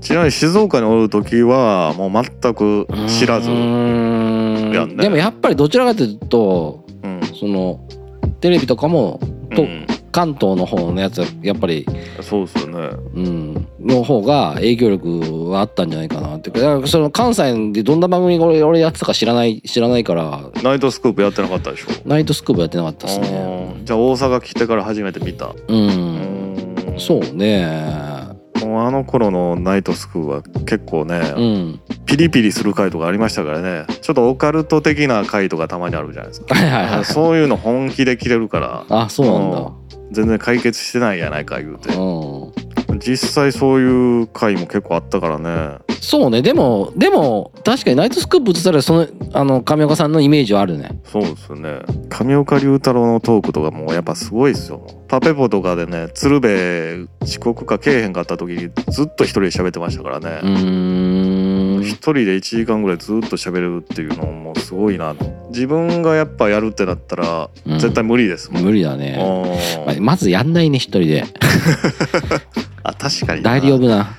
[0.00, 5.02] ちなみに静岡におる時はもう全く知らずやんね。
[5.02, 7.20] でもやっぱりどちらかというとうん。
[7.34, 7.80] その
[8.40, 9.18] テレビとかも
[9.56, 11.84] とうん関東の方のやつはやっぱり、
[12.20, 12.96] そうですよね。
[13.14, 16.50] うん、の方が影響力はあったんじゃないかなって。
[16.50, 20.50] だからその関西でどんな番組俺俺やってたか知らない知らないから。
[20.62, 21.86] ナイトスクープやってなかったでしょ？
[22.08, 25.46] ナイトスクープやってなかったですあねーじゃあ大阪来てから初めて見た。
[25.46, 26.94] ううん。
[26.94, 28.22] んそうね。
[28.60, 31.80] もうあの頃のナイトスクープは結構ね、うん。
[32.06, 33.84] ピリピリする回とかありましたからね。
[34.00, 36.54] ちょっとオカルト的な回とかたまにあるじゃないですか。
[36.54, 38.86] はいはいはいそういうの本気で切れるから。
[38.88, 39.72] あそうなんだ
[40.14, 41.94] 全然解決してないやないか言うて。
[41.94, 42.50] う
[42.94, 42.98] ん。
[42.98, 45.78] 実際そういう回も結構あったからね。
[46.00, 46.42] そうね。
[46.42, 51.00] でもでも確かにナイトスクープ映ったらそのあの上岡さんのイメージはあるね。
[51.04, 51.80] そうですよね。
[52.08, 54.86] 上岡龍太郎のトークとかもうやっぱすごいですよ。
[55.08, 61.33] パペポとかでね鶴瓶遅刻かけえへんかった時にずっと一人で喋ってましたからうねーん
[61.84, 65.14] 一人で1時間ぐらいずっと喋れるっていうのもすごいな。
[65.50, 67.78] 自分がやっぱやるってなったらうん。
[67.78, 69.18] 絶対無理ですもん、無理だね。
[69.86, 71.24] ままずやんないね一人で。
[72.82, 73.50] あ確かにな。
[73.50, 74.16] 代理呼ぶな。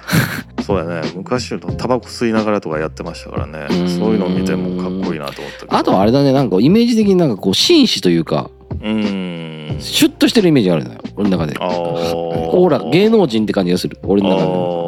[0.65, 1.01] そうやね。
[1.15, 3.67] 昔のタバコ吸いながらとかやってましたからね。
[3.69, 3.89] うん。
[3.89, 5.75] そういうの見てもかっこいいなと思ったけど。
[5.77, 9.79] あとはあれだねなんかイメージ的になんかこう紳士というかうーん。
[9.79, 11.55] シュッとしてるイメージがあるのよ俺の中で。
[11.59, 14.47] オーラ芸能人って感じがする俺の中で。
[14.47, 14.84] あ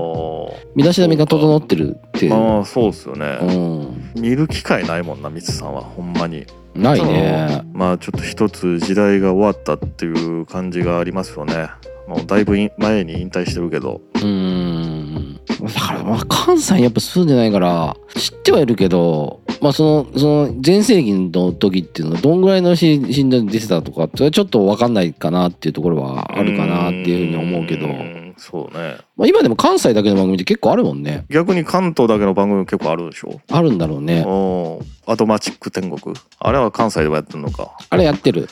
[0.75, 2.33] 身だしなみが整ってるっていう。
[2.33, 4.21] ーあーそうっすよね、うん。
[4.21, 6.45] 見る機会ないもんなミツさんはほんまに。
[6.75, 7.63] ないね。
[7.73, 11.69] まあちょっと一つ時代が終わったっていう感じがありますよね。
[12.07, 14.01] もうだいぶい前に引退してるけど。
[14.15, 28.97] うーんだからまあ関西にやっぱ住んでないから知ってはいるけどまあそのその全盛期の時っていうのはどんぐらいのし診断出てたとかってちょっと分かんないかなっていうところはあるかなっていうふうに思うけど、んそうね。
[29.15, 31.25] まあ、今でも関西だけの番組って結構あるもんね。
[31.29, 33.41] 逆に関東だけの番組結構あるでしょ？
[33.51, 34.23] あるんだろうね。
[34.25, 36.15] おアドマチック天国？
[36.39, 37.77] あれは関西でもやってるのか？
[37.89, 38.47] あれやってる。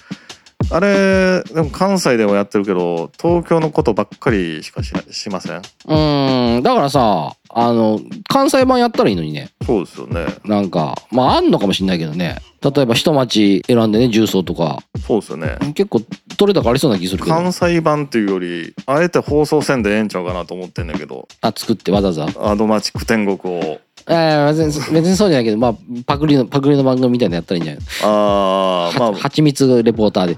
[0.72, 5.58] あれでも関西でもやってるけど東京のことばっかりしかししません？
[5.58, 9.50] うーんだからさあの関西版やったらいいのにね。
[9.66, 10.26] そうですよね。
[10.44, 12.38] なんかまああんのかもしんないけどね。
[12.62, 14.80] 例えば一町選んでね重曹とか。
[15.08, 15.58] そうですよね。
[15.74, 16.02] 結構
[16.38, 17.34] 取れ高ありそうな気するけど。
[17.36, 21.30] 関西版っていうよりあえて放送せんでええんちゃうかなと思ってんだけど。
[21.40, 22.28] あ作ってわざわざ。
[22.52, 23.80] アドマチック天国を。
[24.08, 25.76] えー、別に別にそうじゃないけどまあ
[26.06, 27.84] パクリのパクリの番組みたいなのやったらいいんじゃない？
[28.04, 30.36] ああまははちみつレポーターで。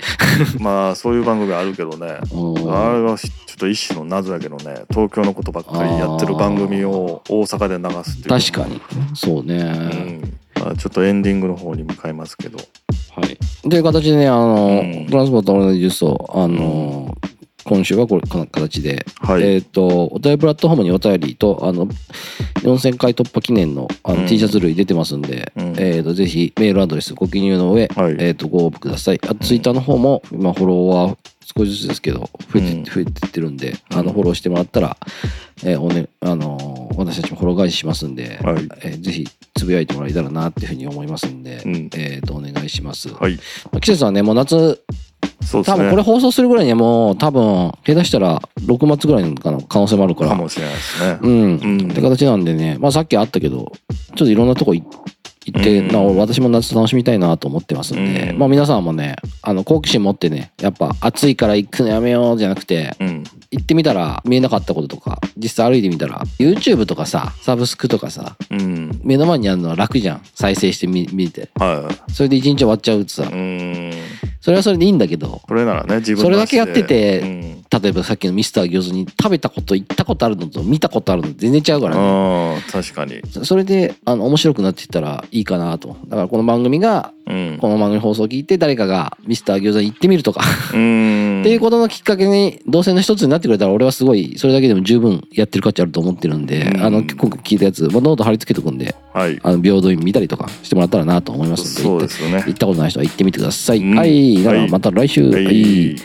[0.59, 2.19] あ まあそういう番組あるけどね。
[2.31, 2.73] うん。
[2.73, 4.83] あれはちょっと一種の謎やけどね。
[4.91, 8.81] 東京のことばっかりやってる番組を大阪で流すっていう確かに。
[9.15, 9.55] そうね、
[10.55, 10.61] うん。
[10.61, 12.57] まあ、ちょっとエンディングの方に向かいますけど。
[12.57, 13.37] はい。
[13.69, 15.07] という形でねあの、うん。
[15.07, 17.15] トランスポートオールナイトジュースをあの、
[17.67, 21.87] 今週はこれこの形で、はい、えっ、とお便りプラットフォームにお便りとあの
[22.61, 24.27] 4000回突破記念のあの、うん。
[24.27, 25.75] T シャツ類出てますんで、うん。
[25.77, 28.15] えっ、とぜひメールアドレスご記入の上、はい。
[28.19, 29.19] えっ、とご応募ください。
[29.23, 31.17] あとツイッターの方も今フォロワー
[31.55, 32.83] 少しずつですけど増えて,、うん。
[32.83, 34.97] 増えてってるんであのフォローしてもらったら、
[35.63, 38.67] えーおねあのー私たちもフォロー返ししますんで、はい。
[38.81, 41.89] えーぜひつぶやいてもらえたらなっていうふうに思いますんで、うん。
[41.95, 43.35] えっ、とお願いします、はい。
[43.71, 44.81] まあ季節はねもう夏
[45.41, 45.77] そうですね。
[45.77, 50.31] 多分これ放送するぐらいにはもう多分下手したら6月ぐらいのかな可能性もあるから。
[50.31, 51.19] かもしれないですね。
[51.21, 51.91] うん、うん。
[51.91, 52.77] って形なんでね。
[52.79, 53.71] まあさっきあったけど
[54.15, 54.83] ちょっといろんなとこ行
[55.47, 55.87] 行って、うん。
[55.87, 58.37] な私も夏楽しみたいなと思ってますんで、うん。
[58.37, 63.23] まあ皆さんもねあの好奇心持ってねやっぱ暑いから行くのやめようじゃなくてうん。
[63.49, 68.99] 行ってみたら見えなかったこととか実際歩いてみたら YouTube とかさサブスクとかさうん。
[69.03, 70.21] 目の前にあるのは楽じゃん。
[70.35, 71.49] 再生してみ見て。
[71.55, 73.23] はそれで一日終わっちゃうってさ。
[74.41, 82.61] それはそれでいいんだけどそれならね自分それだけやっててうん例えばさっきのミスター餃子に食べたこと行ったことあるのと見たことあるの全然違うからね。
[82.71, 83.21] 確かに。
[83.29, 85.97] そそれであの面白くなっていったらいいかなと。
[86.07, 87.57] だからこの番組がうん。
[87.59, 90.41] この番組放送を聞いて誰かがミスター餃子に行ってみるとか。
[90.73, 91.41] うん。
[91.41, 96.81] っていうことのきっかけに動線の一つになってくれたら俺はすごいそれだけでも十分やってる価値あると思ってるんで、うん。
[96.83, 99.39] あの今回聞いたやつ、まあ、ノート貼り付けとくんではい。
[99.43, 102.43] あの平等院見たりとかしてもらったらなと思いますんでそうですよね。
[102.47, 103.95] 行ったことない人は行ってみてください、うん。
[103.97, 104.41] はい。
[104.43, 104.71] ならはい。
[104.71, 105.95] また来週、はい